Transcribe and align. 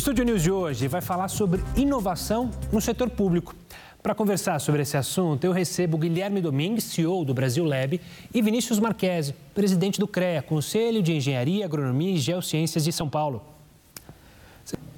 Estúdio 0.00 0.24
News 0.24 0.42
de 0.42 0.50
hoje 0.50 0.88
vai 0.88 1.02
falar 1.02 1.28
sobre 1.28 1.62
inovação 1.76 2.50
no 2.72 2.80
setor 2.80 3.10
público. 3.10 3.54
Para 4.02 4.14
conversar 4.14 4.58
sobre 4.58 4.80
esse 4.80 4.96
assunto, 4.96 5.44
eu 5.44 5.52
recebo 5.52 5.98
Guilherme 5.98 6.40
Domingues, 6.40 6.84
CEO 6.84 7.22
do 7.22 7.34
Brasil 7.34 7.66
Lab, 7.66 8.00
e 8.32 8.40
Vinícius 8.40 8.78
Marquesi, 8.78 9.34
presidente 9.54 10.00
do 10.00 10.08
CREA, 10.08 10.40
Conselho 10.40 11.02
de 11.02 11.12
Engenharia, 11.12 11.66
Agronomia 11.66 12.14
e 12.14 12.16
Geociências 12.16 12.82
de 12.82 12.92
São 12.92 13.10
Paulo. 13.10 13.42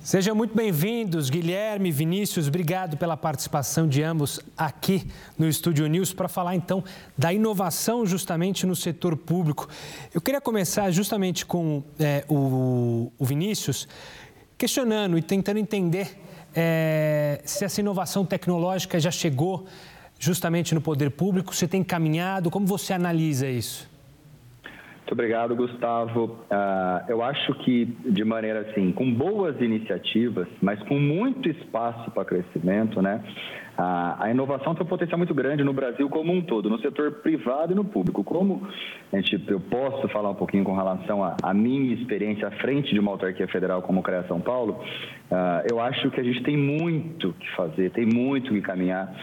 Sejam 0.04 0.34
muito 0.34 0.52
bem-vindos, 0.52 1.30
Guilherme, 1.30 1.92
Vinícius. 1.92 2.48
Obrigado 2.48 2.96
pela 2.96 3.16
participação 3.16 3.86
de 3.86 4.02
ambos 4.02 4.40
aqui 4.56 5.06
no 5.38 5.48
Estúdio 5.48 5.86
News 5.86 6.12
para 6.12 6.26
falar 6.26 6.56
então 6.56 6.82
da 7.16 7.32
inovação 7.32 8.04
justamente 8.04 8.66
no 8.66 8.74
setor 8.74 9.16
público. 9.16 9.68
Eu 10.12 10.20
queria 10.20 10.40
começar 10.40 10.90
justamente 10.90 11.46
com 11.46 11.84
é, 12.00 12.24
o, 12.28 13.12
o 13.16 13.24
Vinícius, 13.24 13.86
questionando 14.62 15.18
e 15.18 15.22
tentando 15.22 15.58
entender 15.58 16.06
é, 16.54 17.40
se 17.44 17.64
essa 17.64 17.80
inovação 17.80 18.24
tecnológica 18.24 19.00
já 19.00 19.10
chegou 19.10 19.66
justamente 20.20 20.72
no 20.72 20.80
poder 20.80 21.10
público, 21.10 21.52
se 21.52 21.66
tem 21.66 21.82
caminhado, 21.82 22.48
como 22.48 22.64
você 22.64 22.92
analisa 22.92 23.48
isso? 23.48 23.90
Muito 24.98 25.14
obrigado, 25.14 25.56
Gustavo. 25.56 26.38
Uh, 26.48 27.04
eu 27.08 27.24
acho 27.24 27.52
que, 27.64 27.86
de 28.08 28.24
maneira 28.24 28.60
assim, 28.60 28.92
com 28.92 29.12
boas 29.12 29.60
iniciativas, 29.60 30.46
mas 30.62 30.80
com 30.84 30.96
muito 30.96 31.48
espaço 31.48 32.08
para 32.12 32.24
crescimento, 32.24 33.02
né? 33.02 33.20
A, 33.76 34.26
a, 34.26 34.30
inovação 34.30 34.74
tem 34.74 34.84
um 34.84 34.88
potencial 34.88 35.16
muito 35.16 35.34
grande 35.34 35.64
no 35.64 35.72
Brasil 35.72 36.08
como 36.08 36.32
um 36.32 36.42
todo, 36.42 36.68
no 36.68 36.78
setor 36.80 37.12
privado 37.22 37.72
e 37.72 37.74
no 37.74 37.84
público. 37.84 38.22
Como 38.22 38.66
a 39.12 39.16
gente, 39.16 39.42
eu 39.48 39.60
posso 39.60 40.08
falar 40.08 40.30
um 40.30 40.34
pouquinho 40.34 40.64
com 40.64 40.74
relação 40.74 41.24
à 41.42 41.54
minha 41.54 41.94
experiência 41.94 42.48
à 42.48 42.50
frente 42.50 42.92
de 42.92 43.00
uma 43.00 43.10
autarquia 43.10 43.48
federal 43.48 43.80
como 43.82 44.00
o 44.00 44.02
CREA 44.02 44.24
São 44.28 44.40
Paulo, 44.40 44.82
uh, 45.30 45.66
eu 45.70 45.80
acho 45.80 46.10
que 46.10 46.20
a 46.20 46.24
gente 46.24 46.42
tem 46.42 46.56
muito 46.56 47.32
que 47.32 47.50
fazer, 47.56 47.90
tem 47.90 48.04
muito 48.04 48.52
que 48.52 48.60
caminhar. 48.60 49.14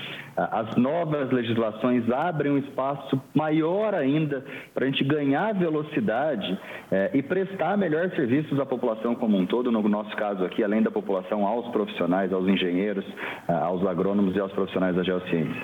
As 0.52 0.76
novas 0.76 1.32
legislações 1.32 2.09
abrem 2.09 2.52
um 2.52 2.58
espaço 2.58 3.22
maior 3.34 3.94
ainda 3.94 4.44
para 4.73 4.86
a 4.86 4.90
gente 4.90 5.04
ganhar 5.04 5.54
velocidade 5.54 6.52
uh, 6.54 7.18
e 7.18 7.22
prestar 7.22 7.78
melhores 7.78 8.16
serviços 8.16 8.60
à 8.60 8.66
população 8.66 9.16
como 9.16 9.38
um 9.38 9.45
todo, 9.45 9.72
no 9.72 9.88
nosso 9.90 10.16
caso 10.16 10.45
aqui, 10.45 10.64
além 10.64 10.82
da 10.82 10.92
população, 10.92 11.45
aos 11.45 11.67
profissionais, 11.72 12.32
aos 12.32 12.48
engenheiros, 12.48 13.06
aos 13.48 13.86
agrônomos 13.86 14.36
e 14.36 14.40
aos 14.40 14.52
profissionais 14.52 14.95
da 14.95 15.04
geociência. 15.04 15.62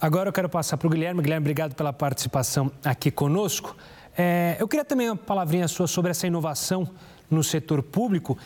Agora 0.00 0.28
eu 0.28 0.32
quero 0.32 0.48
passar 0.48 0.76
para 0.76 0.88
o 0.88 0.90
Guilherme. 0.90 1.22
Guilherme, 1.22 1.44
obrigado 1.44 1.74
pela 1.74 1.92
participação 1.92 2.72
aqui 2.84 3.10
conosco. 3.10 3.76
É, 4.18 4.56
eu 4.58 4.66
queria 4.66 4.84
também 4.84 5.08
uma 5.08 5.16
palavrinha 5.16 5.66
sua 5.68 5.86
sobre 5.86 6.10
essa 6.10 6.26
inovação 6.26 6.88
no 7.30 7.42
setor 7.42 7.82
público 7.82 8.36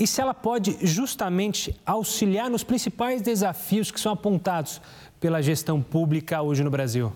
e 0.00 0.06
se 0.06 0.18
ela 0.18 0.32
pode 0.32 0.78
justamente 0.80 1.78
auxiliar 1.84 2.48
nos 2.48 2.64
principais 2.64 3.20
desafios 3.20 3.90
que 3.90 4.00
são 4.00 4.12
apontados 4.12 4.80
pela 5.20 5.42
gestão 5.42 5.82
pública 5.82 6.40
hoje 6.40 6.64
no 6.64 6.70
Brasil. 6.70 7.12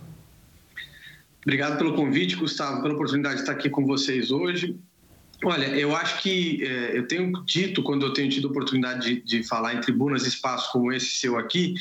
Obrigado 1.42 1.78
pelo 1.78 1.94
convite, 1.94 2.36
Gustavo, 2.36 2.82
pela 2.82 2.92
oportunidade 2.92 3.36
de 3.36 3.40
estar 3.40 3.52
aqui 3.52 3.70
com 3.70 3.86
vocês 3.86 4.30
hoje. 4.30 4.78
Olha, 5.44 5.66
eu 5.66 5.94
acho 5.94 6.22
que 6.22 6.64
é, 6.64 6.98
eu 6.98 7.06
tenho 7.06 7.32
dito, 7.44 7.82
quando 7.82 8.06
eu 8.06 8.12
tenho 8.12 8.30
tido 8.30 8.46
oportunidade 8.46 9.16
de, 9.16 9.20
de 9.20 9.44
falar 9.46 9.74
em 9.74 9.80
tribunas 9.80 10.26
espaços 10.26 10.70
como 10.72 10.92
esse 10.92 11.16
seu 11.18 11.38
aqui, 11.38 11.74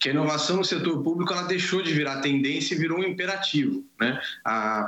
que 0.00 0.08
a 0.08 0.12
inovação 0.12 0.56
no 0.56 0.64
setor 0.64 1.02
público 1.02 1.30
ela 1.30 1.42
deixou 1.42 1.82
de 1.82 1.92
virar 1.92 2.22
tendência 2.22 2.74
e 2.74 2.78
virou 2.78 3.00
um 3.00 3.04
imperativo, 3.04 3.84
né? 4.00 4.18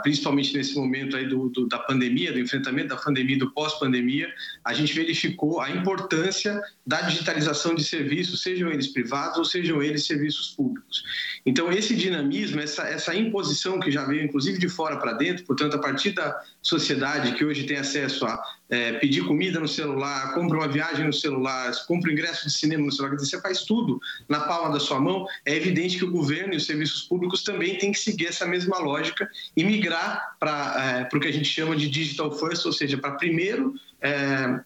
Principalmente 0.02 0.56
nesse 0.56 0.74
momento 0.74 1.14
aí 1.14 1.28
do, 1.28 1.50
do, 1.50 1.68
da 1.68 1.78
pandemia, 1.78 2.32
do 2.32 2.40
enfrentamento 2.40 2.88
da 2.88 2.96
pandemia 2.96 3.36
do 3.36 3.50
pós-pandemia, 3.50 4.32
a 4.64 4.72
gente 4.72 4.94
verificou 4.94 5.60
a 5.60 5.70
importância 5.70 6.58
da 6.86 7.02
digitalização 7.02 7.74
de 7.74 7.84
serviços, 7.84 8.42
sejam 8.42 8.70
eles 8.70 8.86
privados 8.86 9.36
ou 9.36 9.44
sejam 9.44 9.82
eles 9.82 10.06
serviços 10.06 10.48
públicos. 10.56 11.04
Então, 11.44 11.70
esse 11.70 11.94
dinamismo, 11.94 12.60
essa, 12.60 12.84
essa 12.84 13.14
imposição 13.14 13.78
que 13.78 13.90
já 13.90 14.06
veio 14.06 14.24
inclusive 14.24 14.58
de 14.58 14.68
fora 14.70 14.96
para 14.96 15.12
dentro, 15.12 15.44
portanto, 15.44 15.74
a 15.74 15.78
partir 15.78 16.12
da 16.12 16.40
sociedade 16.62 17.32
que 17.34 17.44
hoje 17.44 17.64
tem 17.64 17.76
acesso 17.76 18.21
a 18.26 18.42
é, 18.70 18.92
pedir 18.94 19.24
comida 19.26 19.60
no 19.60 19.68
celular, 19.68 20.34
compra 20.34 20.58
uma 20.58 20.68
viagem 20.68 21.06
no 21.06 21.12
celular, 21.12 21.72
compra 21.86 22.12
ingresso 22.12 22.46
de 22.46 22.52
cinema 22.52 22.84
no 22.84 22.92
celular, 22.92 23.10
quer 23.10 23.16
dizer, 23.16 23.30
você 23.30 23.40
faz 23.40 23.62
tudo 23.64 24.00
na 24.28 24.40
palma 24.40 24.72
da 24.72 24.80
sua 24.80 25.00
mão, 25.00 25.26
é 25.44 25.54
evidente 25.54 25.98
que 25.98 26.04
o 26.04 26.10
governo 26.10 26.54
e 26.54 26.56
os 26.56 26.66
serviços 26.66 27.02
públicos 27.02 27.42
também 27.42 27.78
têm 27.78 27.92
que 27.92 27.98
seguir 27.98 28.26
essa 28.26 28.46
mesma 28.46 28.78
lógica 28.78 29.28
e 29.56 29.64
migrar 29.64 30.36
para 30.40 31.08
é, 31.12 31.16
o 31.16 31.20
que 31.20 31.28
a 31.28 31.32
gente 31.32 31.48
chama 31.48 31.76
de 31.76 31.88
digital 31.88 32.32
first, 32.32 32.64
ou 32.64 32.72
seja, 32.72 32.96
para 32.96 33.12
primeiro 33.12 33.74
é, 34.00 34.60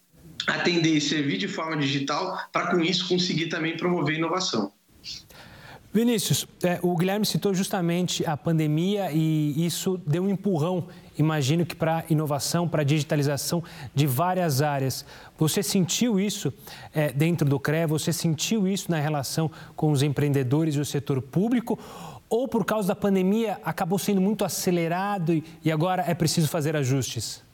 atender 0.46 0.94
e 0.94 1.00
servir 1.00 1.38
de 1.38 1.48
forma 1.48 1.76
digital, 1.76 2.38
para 2.52 2.70
com 2.70 2.80
isso 2.80 3.08
conseguir 3.08 3.46
também 3.46 3.76
promover 3.76 4.16
inovação. 4.16 4.72
Vinícius, 5.96 6.46
é, 6.62 6.78
o 6.82 6.94
Guilherme 6.94 7.24
citou 7.24 7.54
justamente 7.54 8.24
a 8.26 8.36
pandemia 8.36 9.10
e 9.12 9.64
isso 9.64 9.98
deu 10.06 10.24
um 10.24 10.28
empurrão, 10.28 10.88
imagino 11.18 11.64
que 11.64 11.74
para 11.74 12.04
inovação, 12.08 12.68
para 12.68 12.82
digitalização 12.82 13.62
de 13.94 14.06
várias 14.06 14.62
áreas. 14.62 15.06
Você 15.38 15.62
sentiu 15.62 16.18
isso 16.18 16.52
é, 16.94 17.12
dentro 17.12 17.48
do 17.48 17.58
CRE? 17.58 17.86
Você 17.86 18.12
sentiu 18.12 18.66
isso 18.66 18.90
na 18.90 18.98
relação 18.98 19.50
com 19.74 19.90
os 19.90 20.02
empreendedores 20.02 20.74
e 20.74 20.80
o 20.80 20.84
setor 20.84 21.20
público? 21.22 21.78
Ou 22.28 22.48
por 22.48 22.64
causa 22.64 22.88
da 22.88 22.96
pandemia 22.96 23.58
acabou 23.64 23.98
sendo 23.98 24.20
muito 24.20 24.44
acelerado 24.44 25.32
e, 25.32 25.44
e 25.64 25.70
agora 25.70 26.04
é 26.06 26.14
preciso 26.14 26.48
fazer 26.48 26.76
ajustes? 26.76 27.44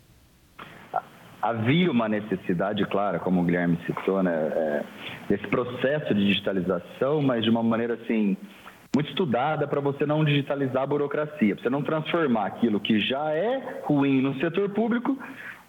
havia 1.43 1.91
uma 1.91 2.09
necessidade 2.09 2.87
clara, 2.87 3.19
como 3.19 3.41
o 3.41 3.45
Guilherme 3.45 3.77
citou, 3.85 4.23
né, 4.23 4.33
é, 4.33 4.85
desse 5.29 5.47
processo 5.49 6.15
de 6.15 6.25
digitalização, 6.25 7.21
mas 7.21 7.43
de 7.43 7.51
uma 7.51 7.65
maneira 7.65 7.95
assim 7.95 8.37
muito 8.95 9.09
estudada 9.09 9.67
para 9.67 9.81
você 9.81 10.05
não 10.05 10.25
digitalizar 10.25 10.83
a 10.83 10.87
burocracia, 10.87 11.55
para 11.55 11.63
você 11.63 11.71
não 11.71 11.83
transformar 11.83 12.47
aquilo 12.47 12.79
que 12.79 13.01
já 13.01 13.31
é 13.33 13.81
ruim 13.85 14.21
no 14.21 14.39
setor 14.39 14.69
público 14.71 15.19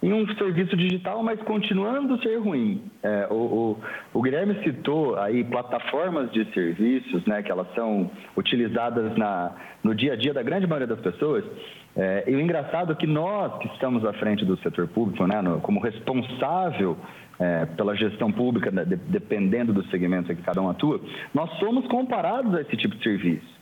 em 0.03 0.11
um 0.11 0.28
serviço 0.35 0.75
digital, 0.75 1.23
mas 1.23 1.41
continuando 1.44 2.16
a 2.16 2.17
ser 2.17 2.35
ruim. 2.35 2.84
É, 3.01 3.28
o, 3.31 3.35
o, 3.35 3.79
o, 4.13 4.22
Guilherme 4.22 4.61
citou 4.61 5.17
aí 5.17 5.45
plataformas 5.45 6.29
de 6.34 6.44
serviços, 6.53 7.25
né, 7.25 7.41
que 7.41 7.50
elas 7.50 7.73
são 7.73 8.11
utilizadas 8.35 9.16
na, 9.17 9.55
no 9.81 9.95
dia 9.95 10.11
a 10.11 10.16
dia 10.17 10.34
da 10.34 10.44
grande 10.44 10.67
maioria 10.67 10.88
das 10.94 11.00
pessoas. 11.00 11.45
É, 11.95 12.25
e 12.28 12.35
o 12.35 12.41
engraçado 12.41 12.91
é 12.91 12.95
que 12.95 13.07
nós 13.07 13.57
que 13.59 13.67
estamos 13.69 14.03
à 14.03 14.11
frente 14.11 14.44
do 14.44 14.57
setor 14.57 14.90
público, 14.90 15.25
né, 15.25 15.41
no, 15.41 15.61
como 15.61 15.79
responsável 15.79 16.97
é, 17.40 17.66
pela 17.66 17.96
gestão 17.96 18.32
pública, 18.32 18.72
né, 18.72 18.86
de, 18.86 18.96
dependendo 18.96 19.74
do 19.74 19.86
segmento 19.88 20.32
em 20.32 20.36
que 20.36 20.42
cada 20.42 20.62
um 20.62 20.70
atua, 20.70 21.02
nós 21.34 21.50
somos 21.60 21.88
comparados 21.88 22.54
a 22.56 22.62
esse 22.62 22.76
tipo 22.78 22.96
de 22.96 23.04
serviço. 23.04 23.53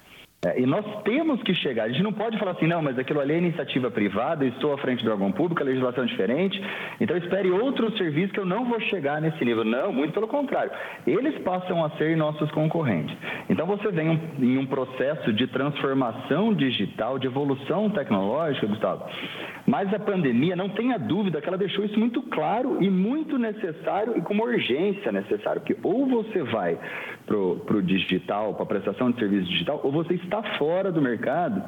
É, 0.44 0.60
e 0.60 0.66
nós 0.66 0.84
temos 1.04 1.40
que 1.44 1.54
chegar, 1.54 1.84
a 1.84 1.90
gente 1.90 2.02
não 2.02 2.12
pode 2.12 2.40
falar 2.40 2.54
assim, 2.54 2.66
não, 2.66 2.82
mas 2.82 2.98
aquilo 2.98 3.20
ali 3.20 3.34
é 3.34 3.38
iniciativa 3.38 3.92
privada, 3.92 4.44
estou 4.44 4.74
à 4.74 4.78
frente 4.80 5.06
do 5.06 5.12
órgão 5.12 5.32
público, 5.32 5.62
a 5.62 5.66
legislação 5.66 6.04
é 6.04 6.08
diferente, 6.08 6.60
então 7.00 7.16
espere 7.16 7.52
outro 7.52 7.96
serviço 7.96 8.34
que 8.34 8.40
eu 8.40 8.46
não 8.46 8.66
vou 8.66 8.80
chegar 8.82 9.22
nesse 9.22 9.46
nível. 9.46 9.64
Não, 9.64 9.94
muito 9.94 10.14
pelo 10.14 10.28
contrário. 10.28 10.72
Eles 11.06 11.38
passam 11.44 11.86
a 11.86 11.92
ser 11.92 12.18
nossos 12.18 12.50
concorrentes. 12.50 13.16
Então 13.52 13.68
você 13.68 13.92
vem 13.92 14.20
em 14.40 14.58
um 14.58 14.66
processo 14.66 15.32
de 15.32 15.46
transformação 15.46 16.56
digital, 16.56 17.20
de 17.20 17.28
evolução 17.28 17.92
tecnológica, 17.92 18.66
Gustavo, 18.66 19.06
mas 19.68 19.94
a 19.94 20.00
pandemia, 20.00 20.56
não 20.56 20.70
tenha 20.70 20.98
dúvida 20.98 21.40
que 21.40 21.48
ela 21.48 21.58
deixou 21.58 21.86
isso 21.86 22.00
muito 22.00 22.22
claro 22.24 22.82
e 22.82 22.90
muito 22.90 23.38
necessário 23.38 24.18
e 24.18 24.22
com 24.22 24.34
uma 24.34 24.46
urgência 24.46 25.12
necessária, 25.12 25.62
porque 25.62 25.78
ou 25.84 26.08
você 26.08 26.42
vai 26.42 26.80
para 27.28 27.38
o 27.38 27.82
digital, 27.84 28.56
para 28.56 28.64
a 28.64 28.66
prestação 28.66 29.12
de 29.12 29.20
serviço 29.20 29.48
digital, 29.48 29.80
ou 29.84 29.92
você 29.92 30.16
está 30.32 30.58
fora 30.58 30.92
do 30.92 31.02
mercado. 31.02 31.62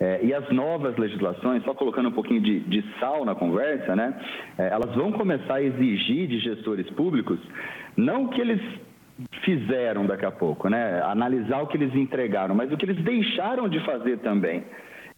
É, 0.00 0.20
e 0.24 0.34
as 0.34 0.48
novas 0.50 0.96
legislações, 0.96 1.62
só 1.64 1.74
colocando 1.74 2.08
um 2.08 2.12
pouquinho 2.12 2.40
de, 2.40 2.60
de 2.60 2.84
sal 3.00 3.24
na 3.24 3.34
conversa, 3.34 3.96
né, 3.96 4.14
é, 4.56 4.68
elas 4.68 4.94
vão 4.94 5.10
começar 5.12 5.54
a 5.54 5.62
exigir 5.62 6.28
de 6.28 6.38
gestores 6.38 6.88
públicos, 6.90 7.38
não 7.96 8.28
que 8.28 8.40
eles 8.40 8.60
fizeram 9.42 10.06
daqui 10.06 10.24
a 10.24 10.30
pouco, 10.30 10.68
né, 10.68 11.02
analisar 11.02 11.62
o 11.62 11.66
que 11.66 11.76
eles 11.76 11.92
entregaram, 11.96 12.54
mas 12.54 12.70
o 12.70 12.76
que 12.76 12.84
eles 12.84 13.02
deixaram 13.02 13.68
de 13.68 13.80
fazer 13.80 14.18
também. 14.18 14.62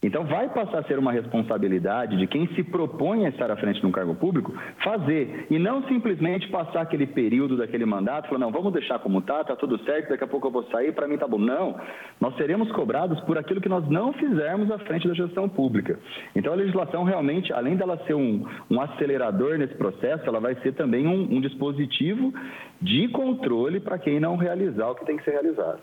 Então, 0.03 0.25
vai 0.25 0.49
passar 0.49 0.79
a 0.79 0.83
ser 0.85 0.99
uma 0.99 1.13
responsabilidade 1.13 2.17
de 2.17 2.27
quem 2.27 2.47
se 2.55 2.63
propõe 2.63 3.27
a 3.27 3.29
estar 3.29 3.51
à 3.51 3.57
frente 3.57 3.81
de 3.81 3.87
um 3.87 3.93
cargo 3.93 4.15
público 4.15 4.53
fazer, 4.83 5.47
e 5.51 5.59
não 5.59 5.87
simplesmente 5.89 6.49
passar 6.49 6.81
aquele 6.81 7.07
período 7.07 7.57
daquele 7.57 7.85
mandato, 7.85 8.29
falar, 8.29 8.39
não, 8.39 8.51
vamos 8.51 8.73
deixar 8.73 8.99
como 9.01 9.19
está, 9.19 9.43
está 9.43 9.55
tudo 9.55 9.79
certo, 9.85 10.09
daqui 10.09 10.25
a 10.25 10.27
pouco 10.27 10.47
eu 10.47 10.51
vou 10.51 10.65
sair, 10.71 10.95
para 10.95 11.07
mim 11.07 11.15
está 11.15 11.29
bom. 11.29 11.39
Não, 11.39 11.79
nós 12.19 12.35
seremos 12.37 12.73
cobrados 12.73 13.21
por 13.21 13.37
aquilo 13.37 13.61
que 13.61 13.69
nós 13.69 13.87
não 13.91 14.13
fizermos 14.15 14.71
à 14.71 14.79
frente 14.79 15.07
da 15.07 15.13
gestão 15.13 15.49
pública. 15.49 15.99
Então, 16.35 16.53
a 16.53 16.57
legislação 16.57 17.05
realmente, 17.05 17.53
além 17.53 17.77
dela 17.77 18.01
ser 18.07 18.15
um, 18.15 18.47
um 18.71 18.81
acelerador 18.81 19.59
nesse 19.59 19.75
processo, 19.75 20.25
ela 20.27 20.41
vai 20.41 20.55
ser 20.63 20.73
também 20.73 21.07
um, 21.07 21.37
um 21.37 21.41
dispositivo 21.43 22.33
de 22.81 23.09
controle 23.09 23.81
para 23.81 23.99
quem 23.99 24.19
não 24.19 24.37
realizar 24.37 24.91
o 24.91 24.95
que 24.95 25.05
tem 25.05 25.19
que 25.19 25.25
ser 25.25 25.33
realizado. 25.33 25.81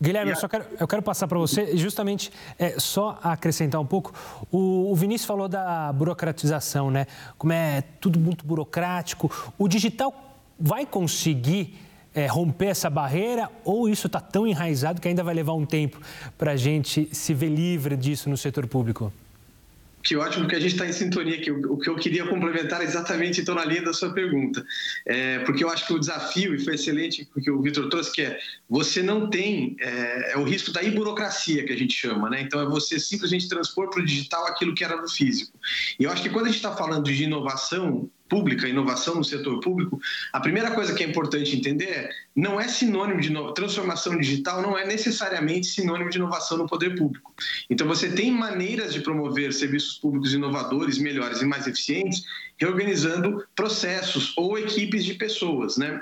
Guilherme, 0.00 0.30
eu, 0.30 0.36
só 0.36 0.48
quero, 0.48 0.64
eu 0.78 0.86
quero 0.86 1.02
passar 1.02 1.26
para 1.26 1.38
você, 1.38 1.76
justamente, 1.76 2.30
é, 2.58 2.78
só 2.78 3.18
acrescentar 3.22 3.80
um 3.80 3.86
pouco. 3.86 4.12
O, 4.50 4.92
o, 4.92 4.94
Vinícius 4.94 5.26
falou 5.26 5.48
da 5.48 5.92
burocratização, 5.92 6.90
né? 6.90 7.06
Como 7.36 7.52
é 7.52 7.82
tudo 8.00 8.18
muito 8.18 8.44
burocrático. 8.44 9.30
O 9.58 9.66
digital 9.66 10.14
vai 10.58 10.86
conseguir 10.86 11.78
é, 12.14 12.26
romper 12.26 12.66
essa 12.66 12.88
barreira 12.88 13.50
ou 13.64 13.88
isso 13.88 14.06
está 14.06 14.20
tão 14.20 14.46
enraizado 14.46 15.00
que 15.00 15.08
ainda 15.08 15.22
vai 15.22 15.34
levar 15.34 15.54
um 15.54 15.66
tempo 15.66 16.00
para 16.36 16.52
a 16.52 16.56
gente 16.56 17.08
se 17.12 17.34
ver 17.34 17.48
livre 17.48 17.96
disso 17.96 18.30
no 18.30 18.36
setor 18.36 18.66
público? 18.66 19.12
Que 20.08 20.16
ótimo 20.16 20.48
que 20.48 20.56
a 20.56 20.58
gente 20.58 20.72
está 20.72 20.86
em 20.86 20.92
sintonia 20.92 21.34
aqui. 21.34 21.50
O 21.50 21.76
que 21.76 21.90
eu 21.90 21.94
queria 21.94 22.26
complementar 22.26 22.80
exatamente 22.80 23.42
então 23.42 23.54
na 23.54 23.62
linha 23.62 23.82
da 23.82 23.92
sua 23.92 24.10
pergunta, 24.14 24.64
é, 25.04 25.40
porque 25.40 25.62
eu 25.62 25.68
acho 25.68 25.86
que 25.86 25.92
o 25.92 25.98
desafio 25.98 26.54
e 26.54 26.64
foi 26.64 26.76
excelente 26.76 27.28
o 27.36 27.40
que 27.42 27.50
o 27.50 27.60
Vitor 27.60 27.90
trouxe 27.90 28.10
que 28.12 28.22
é 28.22 28.38
você 28.70 29.02
não 29.02 29.28
tem 29.28 29.76
é, 29.78 30.32
é, 30.32 30.38
o 30.38 30.44
risco 30.44 30.72
da 30.72 30.82
burocracia 30.82 31.62
que 31.62 31.74
a 31.74 31.76
gente 31.76 31.92
chama, 31.92 32.30
né? 32.30 32.40
Então 32.40 32.58
é 32.58 32.64
você 32.64 32.98
simplesmente 32.98 33.50
transpor 33.50 33.90
para 33.90 34.00
o 34.00 34.06
digital 34.06 34.46
aquilo 34.46 34.74
que 34.74 34.82
era 34.82 34.96
no 34.96 35.10
físico. 35.10 35.52
E 36.00 36.04
eu 36.04 36.10
acho 36.10 36.22
que 36.22 36.30
quando 36.30 36.46
a 36.46 36.48
gente 36.48 36.56
está 36.56 36.74
falando 36.74 37.04
de 37.04 37.24
inovação 37.24 38.10
pública, 38.28 38.68
inovação 38.68 39.16
no 39.16 39.24
setor 39.24 39.60
público, 39.60 40.00
a 40.32 40.40
primeira 40.40 40.70
coisa 40.72 40.94
que 40.94 41.02
é 41.02 41.06
importante 41.06 41.56
entender 41.56 41.86
é 41.86 42.10
não 42.34 42.60
é 42.60 42.68
sinônimo 42.68 43.20
de 43.20 43.32
transformação 43.54 44.16
digital, 44.18 44.62
não 44.62 44.78
é 44.78 44.86
necessariamente 44.86 45.66
sinônimo 45.66 46.10
de 46.10 46.18
inovação 46.18 46.58
no 46.58 46.66
poder 46.66 46.96
público. 46.96 47.34
Então 47.68 47.86
você 47.86 48.10
tem 48.10 48.30
maneiras 48.30 48.92
de 48.92 49.00
promover 49.00 49.52
serviços 49.52 49.98
públicos 49.98 50.32
inovadores, 50.32 50.98
melhores 50.98 51.40
e 51.40 51.46
mais 51.46 51.66
eficientes, 51.66 52.22
reorganizando 52.56 53.44
processos 53.56 54.36
ou 54.36 54.58
equipes 54.58 55.04
de 55.04 55.14
pessoas, 55.14 55.76
né? 55.76 56.00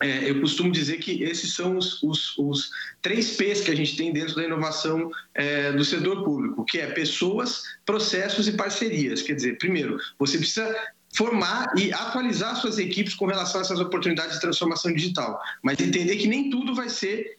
É, 0.00 0.30
eu 0.30 0.40
costumo 0.40 0.70
dizer 0.70 0.98
que 0.98 1.24
esses 1.24 1.54
são 1.54 1.76
os, 1.76 2.00
os, 2.04 2.38
os, 2.38 2.70
três 3.02 3.36
P's 3.36 3.62
que 3.62 3.70
a 3.70 3.74
gente 3.74 3.96
tem 3.96 4.12
dentro 4.12 4.36
da 4.36 4.44
inovação 4.44 5.10
é, 5.34 5.72
do 5.72 5.84
setor 5.84 6.22
público, 6.22 6.64
que 6.64 6.78
é 6.78 6.86
pessoas, 6.86 7.62
processos 7.84 8.46
e 8.46 8.52
parcerias. 8.52 9.22
Quer 9.22 9.34
dizer, 9.34 9.58
primeiro, 9.58 9.98
você 10.16 10.38
precisa 10.38 10.72
formar 11.18 11.72
e 11.76 11.92
atualizar 11.92 12.54
suas 12.54 12.78
equipes 12.78 13.12
com 13.12 13.26
relação 13.26 13.60
a 13.60 13.64
essas 13.64 13.80
oportunidades 13.80 14.34
de 14.34 14.40
transformação 14.40 14.92
digital, 14.92 15.40
mas 15.60 15.80
entender 15.80 16.14
que 16.14 16.28
nem 16.28 16.48
tudo 16.48 16.76
vai 16.76 16.88
ser 16.88 17.37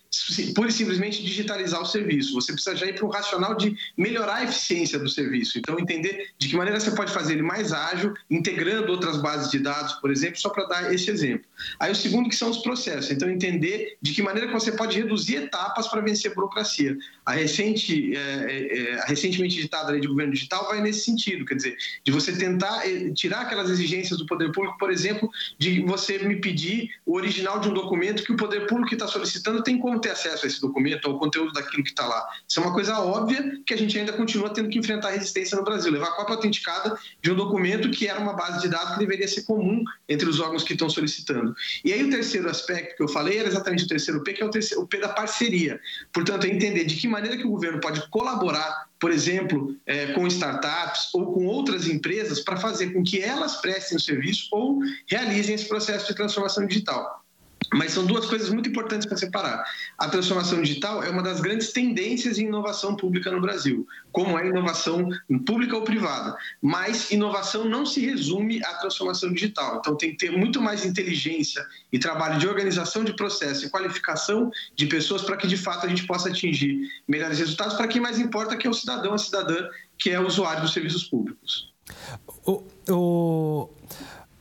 pura 0.55 0.69
e 0.69 0.71
simplesmente 0.71 1.23
digitalizar 1.23 1.81
o 1.81 1.85
serviço. 1.85 2.33
Você 2.33 2.51
precisa 2.51 2.75
já 2.75 2.87
ir 2.87 2.95
para 2.95 3.05
um 3.05 3.09
racional 3.09 3.55
de 3.55 3.77
melhorar 3.95 4.37
a 4.37 4.43
eficiência 4.43 4.97
do 4.97 5.07
serviço. 5.07 5.59
Então, 5.59 5.79
entender 5.79 6.29
de 6.37 6.49
que 6.49 6.55
maneira 6.55 6.79
você 6.79 6.91
pode 6.91 7.11
fazer 7.11 7.33
ele 7.33 7.43
mais 7.43 7.71
ágil, 7.71 8.13
integrando 8.29 8.91
outras 8.91 9.17
bases 9.17 9.51
de 9.51 9.59
dados, 9.59 9.93
por 9.93 10.11
exemplo, 10.11 10.37
só 10.37 10.49
para 10.49 10.65
dar 10.65 10.93
esse 10.93 11.11
exemplo. 11.11 11.45
Aí 11.79 11.91
o 11.91 11.95
segundo 11.95 12.27
que 12.27 12.35
são 12.35 12.49
os 12.49 12.57
processos. 12.59 13.11
Então, 13.11 13.29
entender 13.29 13.97
de 14.01 14.13
que 14.13 14.21
maneira 14.21 14.47
que 14.47 14.53
você 14.53 14.71
pode 14.71 14.97
reduzir 14.97 15.35
etapas 15.35 15.87
para 15.87 16.01
vencer 16.01 16.31
a 16.31 16.35
burocracia. 16.35 16.97
A, 17.23 17.33
recente, 17.33 18.15
é, 18.15 18.19
é, 18.19 18.77
é, 18.77 18.99
a 19.01 19.05
recentemente 19.05 19.59
editada 19.59 19.91
lei 19.91 20.01
de 20.01 20.07
governo 20.07 20.33
digital 20.33 20.67
vai 20.67 20.81
nesse 20.81 21.01
sentido, 21.01 21.45
quer 21.45 21.55
dizer, 21.55 21.77
de 22.03 22.11
você 22.11 22.35
tentar 22.35 22.87
é, 22.87 23.11
tirar 23.11 23.41
aquelas 23.41 23.69
exigências 23.69 24.17
do 24.17 24.25
poder 24.25 24.51
público, 24.51 24.77
por 24.79 24.91
exemplo, 24.91 25.29
de 25.57 25.81
você 25.81 26.17
me 26.19 26.37
pedir 26.37 26.89
o 27.05 27.15
original 27.15 27.59
de 27.59 27.69
um 27.69 27.73
documento 27.73 28.23
que 28.23 28.31
o 28.31 28.37
poder 28.37 28.65
público 28.65 28.89
que 28.89 28.95
está 28.95 29.07
solicitando 29.07 29.61
tem 29.61 29.77
como 29.77 29.98
ter 29.99 30.11
acesso 30.11 30.45
a 30.45 30.47
esse 30.47 30.61
documento, 30.61 31.07
ao 31.07 31.17
conteúdo 31.17 31.51
daquilo 31.53 31.83
que 31.83 31.89
está 31.89 32.05
lá. 32.07 32.27
Isso 32.47 32.59
é 32.59 32.63
uma 32.63 32.73
coisa 32.73 32.99
óbvia 32.99 33.59
que 33.65 33.73
a 33.73 33.77
gente 33.77 33.97
ainda 33.97 34.13
continua 34.13 34.49
tendo 34.49 34.69
que 34.69 34.77
enfrentar 34.77 35.11
resistência 35.11 35.57
no 35.57 35.63
Brasil. 35.63 35.91
Levar 35.91 36.07
a 36.07 36.11
cópia 36.11 36.35
autenticada 36.35 36.97
de 37.21 37.31
um 37.31 37.35
documento 37.35 37.89
que 37.89 38.07
era 38.07 38.19
uma 38.19 38.33
base 38.33 38.61
de 38.61 38.67
dados 38.67 38.93
que 38.93 38.99
deveria 38.99 39.27
ser 39.27 39.43
comum 39.43 39.83
entre 40.07 40.27
os 40.27 40.39
órgãos 40.39 40.63
que 40.63 40.73
estão 40.73 40.89
solicitando. 40.89 41.53
E 41.83 41.93
aí 41.93 42.03
o 42.03 42.09
terceiro 42.09 42.49
aspecto 42.49 42.95
que 42.95 43.03
eu 43.03 43.07
falei 43.07 43.37
era 43.37 43.47
exatamente 43.47 43.85
o 43.85 43.87
terceiro 43.87 44.23
P, 44.23 44.33
que 44.33 44.43
é 44.43 44.45
o, 44.45 44.49
terceiro, 44.49 44.83
o 44.83 44.87
P 44.87 44.99
da 44.99 45.09
parceria. 45.09 45.79
Portanto, 46.13 46.45
é 46.45 46.49
entender 46.49 46.85
de 46.85 46.95
que 46.95 47.07
maneira 47.07 47.37
que 47.37 47.45
o 47.45 47.49
governo 47.49 47.79
pode 47.79 48.07
colaborar 48.09 48.89
por 48.99 49.11
exemplo, 49.11 49.75
é, 49.85 50.07
com 50.07 50.27
startups 50.27 51.13
ou 51.13 51.33
com 51.33 51.45
outras 51.45 51.87
empresas 51.87 52.41
para 52.41 52.57
fazer 52.57 52.91
com 52.91 53.01
que 53.01 53.21
elas 53.21 53.55
prestem 53.55 53.97
o 53.97 54.01
serviço 54.01 54.49
ou 54.51 54.79
realizem 55.07 55.55
esse 55.55 55.67
processo 55.67 56.07
de 56.07 56.13
transformação 56.13 56.67
digital. 56.67 57.23
Mas 57.73 57.91
são 57.91 58.05
duas 58.05 58.25
coisas 58.25 58.49
muito 58.49 58.69
importantes 58.69 59.07
para 59.07 59.17
separar. 59.17 59.63
A 59.97 60.09
transformação 60.09 60.61
digital 60.61 61.03
é 61.03 61.09
uma 61.09 61.21
das 61.21 61.39
grandes 61.39 61.71
tendências 61.71 62.39
em 62.39 62.45
inovação 62.45 62.95
pública 62.95 63.29
no 63.31 63.41
Brasil, 63.41 63.87
como 64.11 64.39
é 64.39 64.47
inovação 64.47 65.09
pública 65.45 65.75
ou 65.75 65.83
privada. 65.83 66.35
Mas 66.61 67.11
inovação 67.11 67.65
não 67.65 67.85
se 67.85 67.99
resume 67.99 68.63
à 68.63 68.73
transformação 68.75 69.31
digital. 69.31 69.77
Então 69.79 69.95
tem 69.95 70.11
que 70.11 70.17
ter 70.17 70.31
muito 70.31 70.61
mais 70.61 70.85
inteligência 70.85 71.63
e 71.91 71.99
trabalho 71.99 72.39
de 72.39 72.47
organização 72.47 73.03
de 73.03 73.13
processo 73.13 73.65
e 73.65 73.69
qualificação 73.69 74.51
de 74.75 74.87
pessoas 74.87 75.21
para 75.21 75.37
que 75.37 75.47
de 75.47 75.57
fato 75.57 75.85
a 75.85 75.89
gente 75.89 76.07
possa 76.07 76.29
atingir 76.29 76.79
melhores 77.07 77.39
resultados 77.39 77.75
para 77.75 77.87
quem 77.87 78.01
mais 78.01 78.19
importa 78.19 78.57
que 78.57 78.65
é 78.65 78.69
o 78.69 78.73
cidadão, 78.73 79.13
a 79.13 79.17
cidadã, 79.17 79.67
que 79.97 80.09
é 80.09 80.19
usuário 80.19 80.61
dos 80.61 80.73
serviços 80.73 81.03
públicos. 81.03 81.71
O, 82.45 82.63
o, 82.89 83.69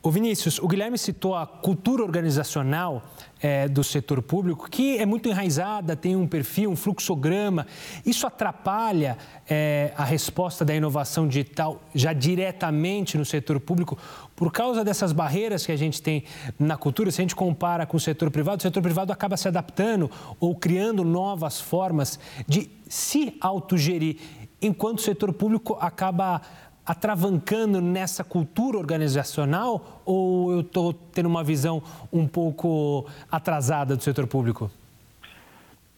o 0.08 0.10
Vinícius, 0.10 0.58
o 0.58 0.66
Guilherme 0.66 0.96
citou 0.96 1.34
a 1.34 1.46
cultura 1.46 2.02
organizacional 2.02 3.02
é, 3.42 3.68
do 3.68 3.84
setor 3.84 4.22
público, 4.22 4.66
que 4.70 4.96
é 4.96 5.04
muito 5.04 5.28
enraizada, 5.28 5.94
tem 5.94 6.16
um 6.16 6.26
perfil, 6.26 6.70
um 6.70 6.76
fluxograma. 6.76 7.66
Isso 8.06 8.26
atrapalha 8.26 9.18
é, 9.46 9.92
a 9.98 10.04
resposta 10.04 10.64
da 10.64 10.74
inovação 10.74 11.28
digital 11.28 11.82
já 11.94 12.14
diretamente 12.14 13.18
no 13.18 13.24
setor 13.26 13.60
público 13.60 13.98
por 14.34 14.50
causa 14.50 14.82
dessas 14.82 15.12
barreiras 15.12 15.66
que 15.66 15.72
a 15.72 15.76
gente 15.76 16.00
tem 16.00 16.24
na 16.58 16.78
cultura. 16.78 17.10
Se 17.10 17.20
a 17.20 17.24
gente 17.24 17.36
compara 17.36 17.84
com 17.84 17.98
o 17.98 18.00
setor 18.00 18.30
privado, 18.30 18.60
o 18.60 18.62
setor 18.62 18.82
privado 18.82 19.12
acaba 19.12 19.36
se 19.36 19.46
adaptando 19.46 20.10
ou 20.40 20.56
criando 20.56 21.04
novas 21.04 21.60
formas 21.60 22.18
de 22.46 22.70
se 22.88 23.36
autogerir, 23.42 24.16
enquanto 24.62 25.00
o 25.00 25.02
setor 25.02 25.34
público 25.34 25.76
acaba 25.78 26.40
atravancando 26.88 27.82
nessa 27.82 28.24
cultura 28.24 28.78
organizacional 28.78 30.00
ou 30.06 30.50
eu 30.52 30.60
estou 30.60 30.94
tendo 30.94 31.26
uma 31.26 31.44
visão 31.44 31.82
um 32.10 32.26
pouco 32.26 33.06
atrasada 33.30 33.94
do 33.94 34.02
setor 34.02 34.26
público? 34.26 34.70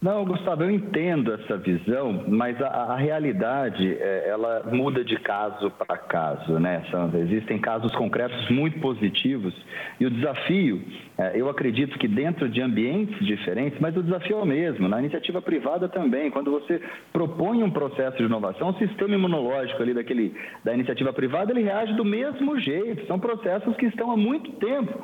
Não, 0.03 0.25
Gustavo, 0.25 0.63
eu 0.63 0.71
entendo 0.71 1.31
essa 1.35 1.59
visão, 1.59 2.25
mas 2.27 2.59
a, 2.63 2.69
a 2.69 2.97
realidade 2.97 3.99
é, 4.01 4.31
ela 4.31 4.63
muda 4.73 5.05
de 5.05 5.15
caso 5.17 5.71
para 5.73 5.99
caso, 5.99 6.59
né, 6.59 6.83
Sandra? 6.91 7.21
Existem 7.21 7.59
casos 7.59 7.95
concretos 7.95 8.49
muito 8.49 8.81
positivos 8.81 9.55
e 10.01 10.07
o 10.07 10.11
desafio, 10.11 10.83
é, 11.19 11.33
eu 11.35 11.51
acredito 11.51 11.99
que 11.99 12.09
dentro 12.09 12.49
de 12.49 12.63
ambientes 12.63 13.19
diferentes, 13.27 13.79
mas 13.79 13.95
o 13.95 14.03
desafio 14.03 14.39
é 14.39 14.43
o 14.43 14.47
mesmo. 14.47 14.89
Na 14.89 15.01
iniciativa 15.01 15.43
privada 15.43 15.87
também, 15.87 16.31
quando 16.31 16.51
você 16.51 16.81
propõe 17.13 17.63
um 17.63 17.71
processo 17.71 18.17
de 18.17 18.23
inovação, 18.23 18.71
o 18.71 18.79
sistema 18.79 19.15
imunológico 19.15 19.83
ali 19.83 19.93
daquele 19.93 20.35
da 20.65 20.73
iniciativa 20.73 21.13
privada 21.13 21.53
ele 21.53 21.63
reage 21.63 21.93
do 21.93 22.07
mesmo 22.07 22.59
jeito. 22.59 23.07
São 23.07 23.19
processos 23.19 23.77
que 23.77 23.85
estão 23.85 24.11
há 24.11 24.17
muito 24.17 24.51
tempo 24.53 24.99